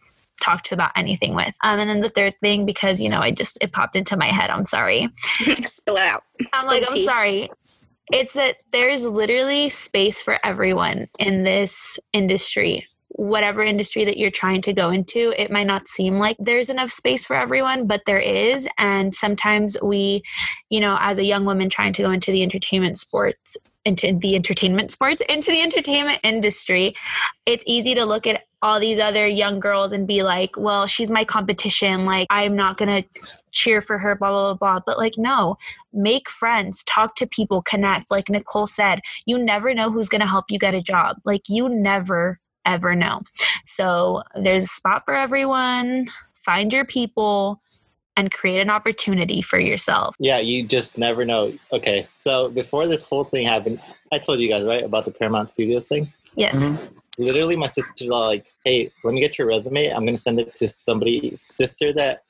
[0.41, 1.53] talk to about anything with.
[1.63, 4.27] Um, and then the third thing, because you know, I just it popped into my
[4.27, 4.49] head.
[4.49, 5.09] I'm sorry.
[5.63, 6.23] Spill it out.
[6.53, 7.05] I'm like, Spill I'm tea.
[7.05, 7.51] sorry.
[8.11, 12.85] It's that there's literally space for everyone in this industry.
[13.17, 16.91] Whatever industry that you're trying to go into, it might not seem like there's enough
[16.91, 18.67] space for everyone, but there is.
[18.77, 20.21] And sometimes we,
[20.69, 23.55] you know, as a young woman trying to go into the entertainment sports,
[23.85, 26.93] into the entertainment sports, into the entertainment industry,
[27.45, 31.11] it's easy to look at all these other young girls and be like, well, she's
[31.11, 32.03] my competition.
[32.03, 33.09] Like, I'm not going to
[33.51, 34.79] cheer for her, blah, blah, blah, blah.
[34.85, 35.57] But like, no,
[35.93, 38.09] make friends, talk to people, connect.
[38.09, 41.17] Like Nicole said, you never know who's going to help you get a job.
[41.23, 43.21] Like, you never, ever know.
[43.65, 46.07] So there's a spot for everyone.
[46.33, 47.61] Find your people
[48.17, 50.15] and create an opportunity for yourself.
[50.19, 51.53] Yeah, you just never know.
[51.71, 55.51] Okay, so before this whole thing happened, I told you guys right about the Paramount
[55.51, 56.13] Studios thing.
[56.35, 56.55] Yes.
[56.55, 56.77] Mhm.
[57.17, 59.87] Literally, my sister's all like, "Hey, let me get your resume.
[59.87, 62.23] I'm gonna send it to somebody's sister that."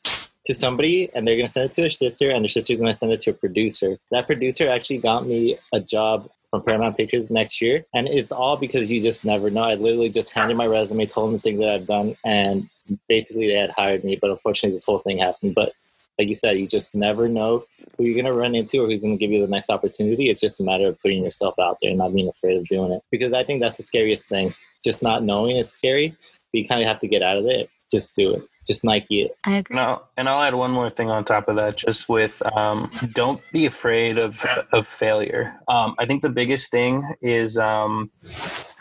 [0.48, 3.12] To somebody, and they're gonna send it to their sister, and their sister's gonna send
[3.12, 3.98] it to a producer.
[4.12, 8.56] That producer actually got me a job from Paramount Pictures next year, and it's all
[8.58, 9.64] because you just never know.
[9.64, 12.70] I literally just handed my resume, told them the things that I've done, and
[13.10, 14.18] basically they had hired me.
[14.20, 15.54] But unfortunately, this whole thing happened.
[15.54, 15.74] But
[16.18, 17.66] like you said, you just never know
[17.98, 20.30] who you're going to run into or who's going to give you the next opportunity.
[20.30, 22.92] It's just a matter of putting yourself out there and not being afraid of doing
[22.92, 23.02] it.
[23.12, 24.54] Because I think that's the scariest thing.
[24.84, 27.70] Just not knowing is scary, but you kind of have to get out of it.
[27.92, 28.48] Just do it.
[28.68, 29.38] Just Nike it.
[29.44, 29.76] I agree.
[29.76, 33.42] No, and I'll add one more thing on top of that, just with um, don't
[33.52, 35.56] be afraid of of failure.
[35.68, 38.10] Um, I think the biggest thing is, um,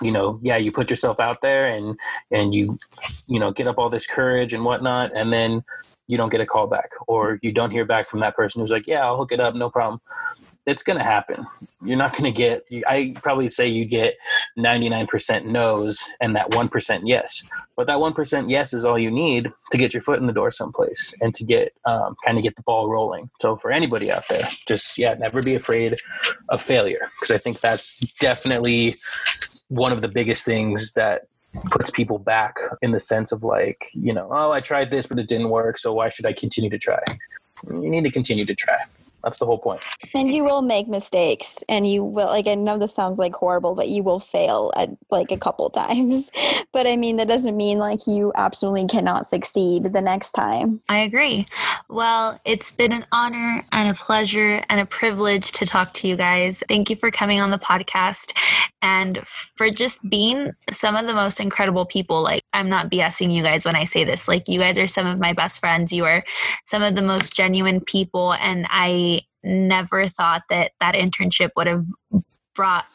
[0.01, 1.99] you know, yeah, you put yourself out there and
[2.31, 2.79] and you,
[3.27, 5.65] you know, get up all this courage and whatnot, and then
[6.07, 8.71] you don't get a call back, or you don't hear back from that person who's
[8.71, 10.01] like, yeah, I'll hook it up, no problem.
[10.67, 11.47] It's gonna happen.
[11.85, 12.65] You're not gonna get.
[12.87, 14.17] I probably say you get
[14.59, 17.43] 99% no's and that 1% yes.
[17.77, 20.51] But that 1% yes is all you need to get your foot in the door
[20.51, 23.31] someplace and to get um, kind of get the ball rolling.
[23.41, 25.99] So for anybody out there, just yeah, never be afraid
[26.49, 28.97] of failure because I think that's definitely
[29.69, 31.27] one of the biggest things that
[31.67, 35.19] puts people back in the sense of like, you know, oh, I tried this but
[35.19, 36.99] it didn't work, so why should I continue to try?
[37.69, 38.79] You need to continue to try.
[39.25, 39.83] That's the whole point.
[40.15, 43.75] and you will make mistakes and you will like i know this sounds like horrible
[43.75, 46.31] but you will fail at like a couple times
[46.73, 50.99] but i mean that doesn't mean like you absolutely cannot succeed the next time I
[50.99, 51.47] agree.
[51.89, 56.17] Well, it's been an honor and a pleasure and a privilege to talk to you
[56.17, 56.63] guys.
[56.69, 58.37] Thank you for coming on the podcast
[58.83, 62.23] and for just being some of the most incredible people.
[62.23, 64.29] Like, I'm not BSing you guys when I say this.
[64.29, 65.93] Like, you guys are some of my best friends.
[65.93, 66.23] You are
[66.65, 68.35] some of the most genuine people.
[68.35, 69.14] And I
[69.45, 71.85] never thought that that internship would have
[72.55, 72.87] brought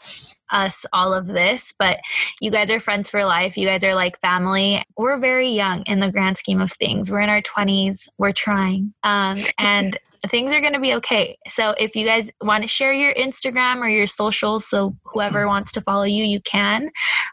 [0.51, 1.99] us all of this, but
[2.41, 3.57] you guys are friends for life.
[3.57, 4.83] You guys are like family.
[4.97, 7.11] We're very young in the grand scheme of things.
[7.11, 8.07] We're in our 20s.
[8.17, 8.93] We're trying.
[9.03, 9.97] Um, and
[10.27, 11.37] things are going to be okay.
[11.47, 15.71] So if you guys want to share your Instagram or your socials, so whoever wants
[15.73, 16.89] to follow you, you can.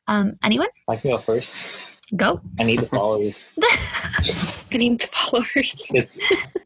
[0.08, 0.68] Um, anyone?
[0.88, 1.62] I can go first.
[2.14, 2.40] Go.
[2.61, 3.42] I need the followers.
[4.72, 5.74] I need the followers.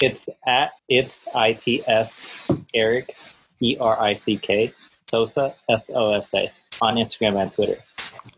[0.01, 2.27] It's at it's I T S
[2.75, 3.15] Eric
[3.63, 4.73] E R I C K
[5.09, 6.51] Sosa S O S A
[6.83, 7.79] on Instagram and Twitter.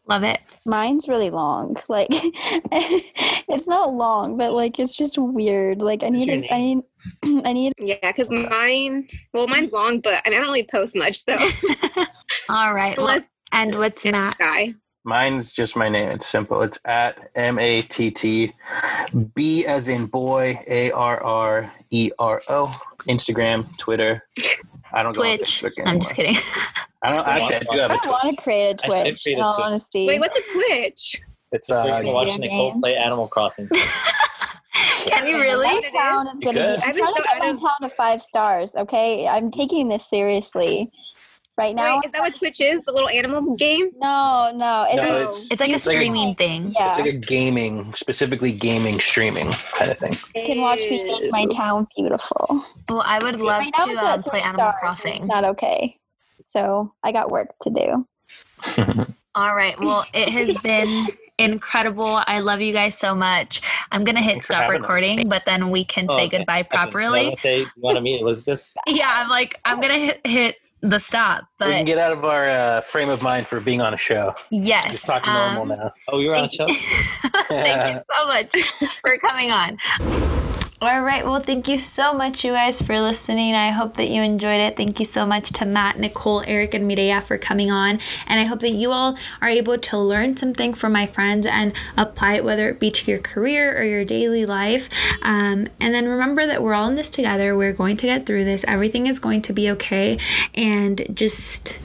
[0.06, 0.40] Love it.
[0.64, 1.76] Mine's really long.
[1.88, 5.82] Like it's not long, but like it's just weird.
[5.82, 6.82] Like I need your a, I need
[7.44, 11.24] I need Yeah, because mine, well, mine's long, but I I don't really post much,
[11.24, 11.32] so
[12.48, 12.96] All right.
[12.96, 14.38] Well, unless and what's it's Matt?
[14.38, 14.74] guy.
[15.04, 16.10] Mine's just my name.
[16.10, 16.62] It's simple.
[16.62, 18.52] It's at M A T T
[19.34, 22.72] B as in boy A R R E R O.
[23.08, 24.24] Instagram, Twitter.
[24.92, 25.60] I don't go on Twitch.
[25.62, 25.92] Facebook anymore.
[25.94, 26.36] I'm just kidding.
[27.02, 27.56] I don't actually.
[27.56, 29.22] I do have I a don't want to create a I should Twitch.
[29.24, 29.64] create In all Twitch.
[29.66, 31.20] honesty, Wait, what's a Twitch?
[31.50, 32.80] It's We're uh, gonna watch video Nicole game.
[32.80, 33.68] play Animal Crossing.
[35.04, 35.66] Can you really?
[35.66, 36.82] My town is going to be.
[36.84, 38.72] I'm I've been trying to so get my of- town to five stars.
[38.76, 40.90] Okay, I'm taking this seriously.
[41.58, 42.82] Right now, Wait, is that what Twitch is?
[42.84, 43.90] The little animal game?
[44.00, 45.28] no, no, it's, No, Oh.
[45.28, 46.72] it's It's like a It's like a- streaming thing.
[46.78, 46.88] yeah.
[46.90, 50.16] it's like a gaming, specifically gaming streaming kind of thing.
[50.34, 52.64] you can watch me make my town beautiful.
[52.88, 55.16] Well, I would love Right to um, play Animal stars, Crossing.
[55.16, 55.98] It's not okay.
[56.46, 58.06] So I got work to do.
[59.34, 59.78] All right.
[59.78, 62.22] Well, it has been incredible.
[62.26, 63.60] I love you guys so much.
[63.90, 64.80] I'm gonna hit Thanks stop having us.
[64.82, 66.38] recording, but then we can Oh, say okay.
[66.38, 67.36] goodbye properly.
[67.42, 68.62] Say- you want to meet Elizabeth?
[68.86, 72.48] Yeah, I'm like I'm gonna hit hit the stop, we can get out of our
[72.48, 74.34] uh, frame of mind for being on a show.
[74.50, 74.90] yes.
[74.90, 75.90] Just talking um, normal now.
[76.08, 76.66] Oh, you were on a show.
[77.48, 78.50] Thank you so much
[79.00, 79.78] for coming on.
[80.82, 81.24] All right.
[81.24, 83.54] Well, thank you so much, you guys, for listening.
[83.54, 84.76] I hope that you enjoyed it.
[84.76, 88.00] Thank you so much to Matt, Nicole, Eric, and Mireya for coming on.
[88.26, 91.72] And I hope that you all are able to learn something from my friends and
[91.96, 94.88] apply it, whether it be to your career or your daily life.
[95.22, 97.56] Um, and then remember that we're all in this together.
[97.56, 98.64] We're going to get through this.
[98.66, 100.18] Everything is going to be okay.
[100.52, 101.78] And just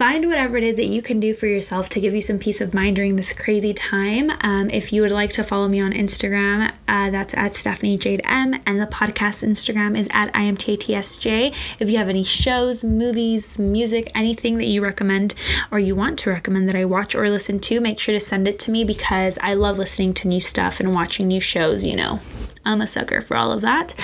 [0.00, 2.62] find whatever it is that you can do for yourself to give you some peace
[2.62, 4.30] of mind during this crazy time.
[4.40, 8.22] Um, if you would like to follow me on Instagram, uh, that's at Stephanie Jade
[8.24, 11.54] M, and the podcast Instagram is at IMTTSJ.
[11.78, 15.34] If you have any shows, movies, music, anything that you recommend
[15.70, 18.48] or you want to recommend that I watch or listen to, make sure to send
[18.48, 21.96] it to me because I love listening to new stuff and watching new shows, you
[21.96, 22.20] know.
[22.64, 23.94] I'm a sucker for all of that.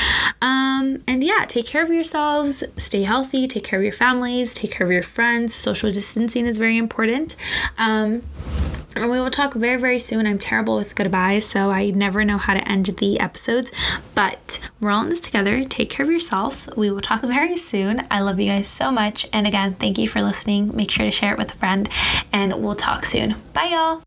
[0.40, 4.72] Um, and yeah, take care of yourselves, stay healthy, take care of your families, take
[4.72, 5.54] care of your friends.
[5.54, 7.36] Social distancing is very important.
[7.78, 8.22] Um,
[8.96, 10.26] and we will talk very, very soon.
[10.26, 13.70] I'm terrible with goodbyes, so I never know how to end the episodes.
[14.14, 15.64] But we're all in this together.
[15.64, 16.68] Take care of yourselves.
[16.76, 18.06] We will talk very soon.
[18.10, 19.28] I love you guys so much.
[19.32, 20.74] And again, thank you for listening.
[20.74, 21.88] Make sure to share it with a friend,
[22.32, 23.36] and we'll talk soon.
[23.52, 24.05] Bye, y'all.